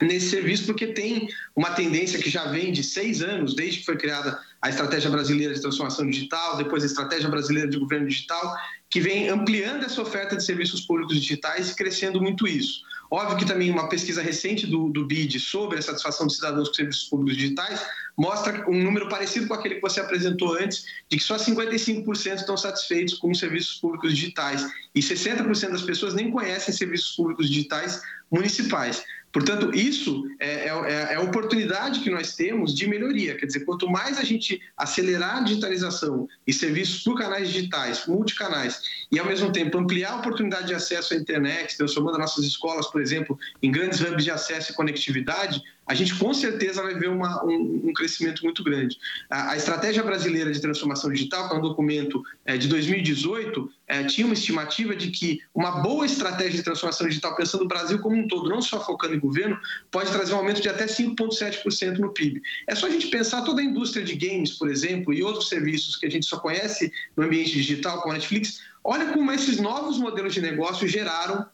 nesse 0.02 0.30
serviço, 0.30 0.65
porque 0.65 0.88
tem 0.88 1.28
uma 1.56 1.72
tendência 1.72 2.19
que 2.19 2.30
já 2.30 2.45
vem 2.45 2.72
de 2.72 2.84
seis 2.84 3.22
anos, 3.22 3.54
desde 3.54 3.80
que 3.80 3.86
foi 3.86 3.98
criada 3.98 4.39
a 4.62 4.69
Estratégia 4.69 5.10
Brasileira 5.10 5.54
de 5.54 5.62
Transformação 5.62 6.10
Digital, 6.10 6.58
depois 6.58 6.84
a 6.84 6.86
Estratégia 6.86 7.30
Brasileira 7.30 7.69
de 7.69 7.78
Governo 7.78 8.08
Digital, 8.08 8.56
que 8.89 8.99
vem 8.99 9.30
ampliando 9.30 9.84
essa 9.84 10.02
oferta 10.02 10.36
de 10.36 10.43
serviços 10.43 10.82
públicos 10.82 11.19
digitais 11.19 11.69
e 11.69 11.75
crescendo 11.75 12.21
muito 12.21 12.47
isso. 12.47 12.82
Óbvio 13.12 13.38
que 13.38 13.45
também 13.45 13.71
uma 13.71 13.89
pesquisa 13.89 14.21
recente 14.21 14.67
do, 14.67 14.89
do 14.89 15.06
BID 15.06 15.39
sobre 15.39 15.80
a 15.80 15.82
satisfação 15.82 16.28
dos 16.28 16.36
cidadãos 16.36 16.69
com 16.69 16.75
serviços 16.75 17.04
públicos 17.06 17.38
digitais 17.38 17.84
mostra 18.15 18.69
um 18.69 18.84
número 18.84 19.08
parecido 19.10 19.47
com 19.47 19.54
aquele 19.54 19.75
que 19.75 19.82
você 19.82 19.99
apresentou 19.99 20.54
antes, 20.54 20.86
de 21.10 21.17
que 21.17 21.23
só 21.23 21.38
55% 21.38 22.36
estão 22.36 22.58
satisfeitos 22.58 23.15
com 23.15 23.32
os 23.32 23.39
serviços 23.39 23.80
públicos 23.80 24.13
digitais 24.13 24.67
e 24.93 24.99
60% 24.99 25.71
das 25.71 25.82
pessoas 25.82 26.13
nem 26.13 26.30
conhecem 26.30 26.73
serviços 26.73 27.15
públicos 27.15 27.49
digitais 27.49 28.02
municipais. 28.30 29.04
Portanto, 29.32 29.76
isso 29.76 30.26
é, 30.39 30.68
é, 30.68 31.12
é, 31.12 31.15
a 31.15 31.22
oportunidade 31.22 32.00
que 32.00 32.10
nós 32.10 32.36
temos 32.36 32.74
de 32.74 32.88
melhoria. 32.88 33.36
Quer 33.36 33.46
dizer, 33.46 33.60
quanto 33.62 33.88
mais 33.88 34.18
a 34.18 34.24
gente 34.24 34.60
acelerar 34.76 35.38
a 35.38 35.42
digitalização 35.42 36.28
e 36.48 36.54
serviços 36.54 37.04
por 37.04 37.15
canais 37.15 37.50
digitais, 37.50 38.08
multicanais, 38.08 38.82
e 39.12 39.20
ao 39.20 39.26
mesmo 39.26 39.52
tempo 39.52 39.78
ampliar 39.78 40.13
a 40.13 40.15
oportunidade 40.18 40.68
de 40.68 40.74
acesso 40.74 41.13
à 41.13 41.18
internet, 41.18 41.78
transformando 41.78 42.18
nossas 42.18 42.44
escolas, 42.44 42.88
por 42.88 43.02
exemplo, 43.02 43.38
em 43.62 43.72
grandes 43.72 44.02
hubs 44.02 44.24
de 44.24 44.32
acesso 44.32 44.72
e 44.72 44.76
conectividade, 44.76 45.62
a 45.89 45.95
gente 45.95 46.13
com 46.13 46.32
certeza 46.36 46.84
vai 46.84 46.93
ver 46.93 47.10
uma, 47.10 47.43
um, 47.43 47.82
um, 47.86 47.93
crescimento 47.93 48.43
muito 48.43 48.63
grande. 48.63 48.95
A, 49.28 49.54
a, 49.54 49.58
Estratégia 49.58 50.04
Brasileira 50.04 50.52
de 50.52 50.62
Transformação 50.62 51.12
Digital, 51.12 51.49
que 51.49 51.56
é 51.56 51.58
um 51.58 51.62
documento 51.62 52.21
é, 52.45 52.58
de 52.60 52.67
2018, 52.67 53.71
é, 53.88 54.04
tinha 54.04 54.28
uma 54.28 54.36
estimativa 54.36 54.95
de 54.95 55.10
que 55.10 55.41
uma 55.52 55.82
boa 55.82 56.06
estratégia 56.06 56.58
de 56.58 56.63
transformação 56.63 57.08
digital, 57.08 57.36
pensando 57.36 57.62
no 57.62 57.67
Brasil 57.67 57.97
como 57.97 58.15
um 58.15 58.28
todo, 58.28 58.47
não 58.47 58.62
só 58.62 58.86
focando 58.86 59.15
em 59.15 59.19
governo, 59.19 59.60
pode 59.89 60.12
trazer 60.12 60.32
um 60.36 60.38
aumento 60.38 60.62
de 60.62 60.69
até 60.69 60.86
5,7% 60.86 61.97
no 61.97 62.13
PIB. 62.13 62.39
É 62.67 62.75
só 62.75 62.86
a 62.86 62.91
gente 62.91 63.08
pensar 63.08 63.41
toda 63.41 63.60
a 63.60 63.65
indústria 63.65 64.06
de 64.06 64.13
games, 64.13 64.52
por 64.52 64.69
exemplo, 64.69 65.12
e 65.12 65.23
outros 65.23 65.49
serviços 65.49 65.95
que 65.95 66.06
a 66.06 66.12
gente 66.12 66.28
só 66.28 66.38
conhece 66.38 66.93
no 67.17 67.23
ambiente 67.23 67.52
digital, 67.52 67.99
como 68.02 68.13
a 68.13 68.17
Netflix, 68.17 68.62
olha 68.84 69.12
como 69.12 69.32
esses 69.32 69.60
novos 69.60 69.97
modelos 69.97 70.36
de 70.36 70.41
negócio 70.41 70.88
geraram 70.88 71.47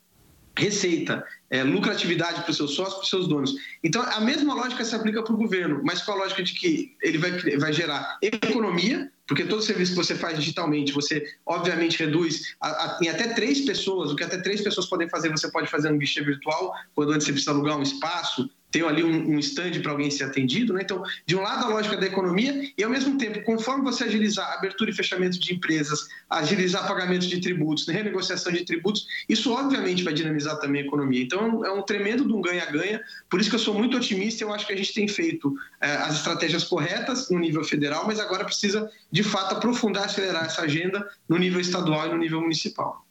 receita, 0.57 1.25
é, 1.49 1.63
lucratividade 1.63 2.41
para 2.41 2.51
os 2.51 2.57
seus 2.57 2.75
sócios, 2.75 2.95
para 2.95 3.03
os 3.03 3.09
seus 3.09 3.27
donos. 3.27 3.55
Então, 3.83 4.01
a 4.01 4.21
mesma 4.21 4.53
lógica 4.53 4.83
se 4.83 4.95
aplica 4.95 5.21
para 5.21 5.33
o 5.33 5.37
governo, 5.37 5.81
mas 5.83 6.01
com 6.01 6.11
a 6.11 6.15
lógica 6.15 6.41
de 6.43 6.53
que 6.53 6.95
ele 7.01 7.17
vai, 7.17 7.31
vai 7.57 7.73
gerar 7.73 8.17
economia, 8.21 9.11
porque 9.27 9.43
todo 9.43 9.61
serviço 9.61 9.91
que 9.91 9.97
você 9.97 10.15
faz 10.15 10.37
digitalmente, 10.37 10.91
você 10.91 11.25
obviamente 11.45 11.97
reduz 11.97 12.55
a, 12.61 12.67
a, 12.69 12.99
em 13.01 13.09
até 13.09 13.33
três 13.33 13.61
pessoas, 13.61 14.11
o 14.11 14.15
que 14.15 14.23
até 14.23 14.37
três 14.37 14.61
pessoas 14.61 14.87
podem 14.87 15.09
fazer, 15.09 15.29
você 15.29 15.49
pode 15.51 15.69
fazer 15.69 15.89
no 15.89 15.97
guichê 15.97 16.21
virtual, 16.21 16.73
quando 16.93 17.11
antes 17.11 17.25
você 17.25 17.31
precisa 17.31 17.51
alugar 17.51 17.77
um 17.77 17.83
espaço, 17.83 18.49
ter 18.75 18.85
ali 18.85 19.01
um, 19.05 19.35
um 19.35 19.39
stand 19.39 19.79
para 19.81 19.91
alguém 19.91 20.11
ser 20.11 20.25
atendido. 20.25 20.73
Né? 20.73 20.81
Então, 20.83 21.01
de 21.25 21.33
um 21.33 21.41
lado, 21.41 21.63
a 21.63 21.69
lógica 21.69 21.95
da 21.95 22.05
economia, 22.05 22.69
e 22.77 22.83
ao 22.83 22.89
mesmo 22.89 23.17
tempo, 23.17 23.41
conforme 23.43 23.85
você 23.85 24.03
agilizar 24.03 24.51
abertura 24.51 24.91
e 24.91 24.93
fechamento 24.93 25.39
de 25.39 25.53
empresas, 25.53 26.07
agilizar 26.29 26.85
pagamento 26.85 27.25
de 27.25 27.39
tributos, 27.39 27.87
renegociação 27.87 28.51
de 28.51 28.65
tributos, 28.65 29.07
isso 29.29 29.53
obviamente 29.53 30.03
vai 30.03 30.13
dinamizar 30.13 30.59
também 30.59 30.81
a 30.81 30.85
economia. 30.85 31.23
Então, 31.23 31.65
é 31.65 31.71
um 31.71 31.81
tremendo 31.81 32.27
de 32.27 32.33
um 32.33 32.41
ganha-ganha. 32.41 33.01
Por 33.29 33.39
isso 33.39 33.49
que 33.49 33.55
eu 33.55 33.59
sou 33.59 33.73
muito 33.73 33.95
otimista. 33.95 34.43
Eu 34.43 34.53
acho 34.53 34.67
que 34.67 34.73
a 34.73 34.77
gente 34.77 34.93
tem 34.93 35.07
feito 35.07 35.55
é, 35.79 35.91
as 35.95 36.15
estratégias 36.17 36.65
corretas 36.65 37.29
no 37.29 37.39
nível 37.39 37.63
federal, 37.63 38.05
mas 38.05 38.19
agora 38.19 38.43
precisa, 38.43 38.91
de 39.09 39.23
fato, 39.23 39.55
aprofundar, 39.55 40.03
acelerar 40.03 40.45
essa 40.45 40.63
agenda 40.63 41.07
no 41.29 41.37
nível 41.37 41.61
estadual 41.61 42.07
e 42.07 42.09
no 42.09 42.17
nível 42.17 42.41
municipal. 42.41 43.05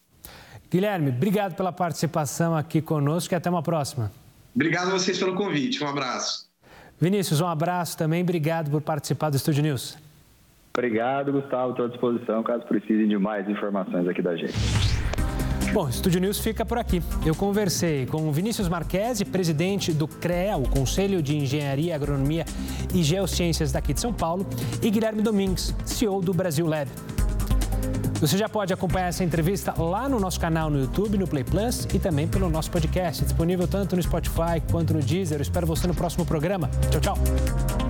Guilherme, 0.71 1.09
obrigado 1.09 1.55
pela 1.55 1.73
participação 1.73 2.55
aqui 2.55 2.83
conosco 2.83 3.33
e 3.33 3.37
até 3.37 3.49
uma 3.49 3.63
próxima. 3.63 4.13
Obrigado 4.55 4.89
a 4.89 4.91
vocês 4.93 5.19
pelo 5.19 5.35
convite. 5.35 5.83
Um 5.83 5.89
abraço. 5.89 6.49
Vinícius, 7.01 7.41
um 7.41 7.47
abraço 7.47 7.99
também. 7.99 8.23
Obrigado 8.23 8.71
por 8.71 8.81
participar 8.81 9.31
do 9.31 9.37
Estúdio 9.37 9.63
News. 9.63 9.99
Obrigado, 10.77 11.33
Gustavo. 11.33 11.71
Estou 11.71 11.87
à 11.87 11.89
disposição 11.89 12.43
caso 12.43 12.65
precisem 12.65 13.09
de 13.09 13.17
mais 13.19 13.49
informações 13.49 14.09
aqui 14.09 14.23
da 14.23 14.37
gente. 14.37 14.55
Bom, 15.73 15.87
o 15.87 15.89
Estúdio 15.89 16.21
News 16.21 16.39
fica 16.39 16.65
por 16.65 16.79
aqui. 16.79 17.03
Eu 17.27 17.35
conversei 17.35 18.07
com 18.07 18.31
Vinícius 18.31 18.69
Marquesi, 18.69 19.25
presidente 19.25 19.93
do 19.93 20.07
CREA, 20.07 20.57
o 20.57 20.69
Conselho 20.69 21.21
de 21.21 21.37
Engenharia, 21.37 21.97
Agronomia 21.97 22.45
e 22.95 23.03
Geociências 23.03 23.73
daqui 23.73 23.93
de 23.93 24.01
São 24.01 24.13
Paulo, 24.13 24.47
e 24.81 24.89
Guilherme 24.89 25.21
Domingues, 25.21 25.75
CEO 25.85 26.21
do 26.21 26.33
Brasil 26.33 26.65
Lab. 26.65 26.89
Você 28.25 28.39
já 28.39 28.49
pode 28.49 28.73
acompanhar 28.73 29.09
essa 29.09 29.23
entrevista 29.23 29.75
lá 29.77 30.09
no 30.09 30.19
nosso 30.19 30.41
canal 30.41 30.71
no 30.71 30.81
YouTube, 30.81 31.19
no 31.19 31.29
Play 31.29 31.45
Plus 31.45 31.87
e 31.93 31.99
também 31.99 32.27
pelo 32.27 32.49
nosso 32.49 32.71
podcast, 32.71 33.23
disponível 33.23 33.69
tanto 33.69 33.95
no 33.95 34.03
Spotify 34.03 34.63
quanto 34.73 34.95
no 34.95 35.01
Deezer. 35.01 35.37
Eu 35.37 35.43
espero 35.43 35.67
você 35.67 35.87
no 35.87 35.95
próximo 35.95 36.25
programa. 36.25 36.71
Tchau, 36.91 37.01
tchau. 37.03 37.84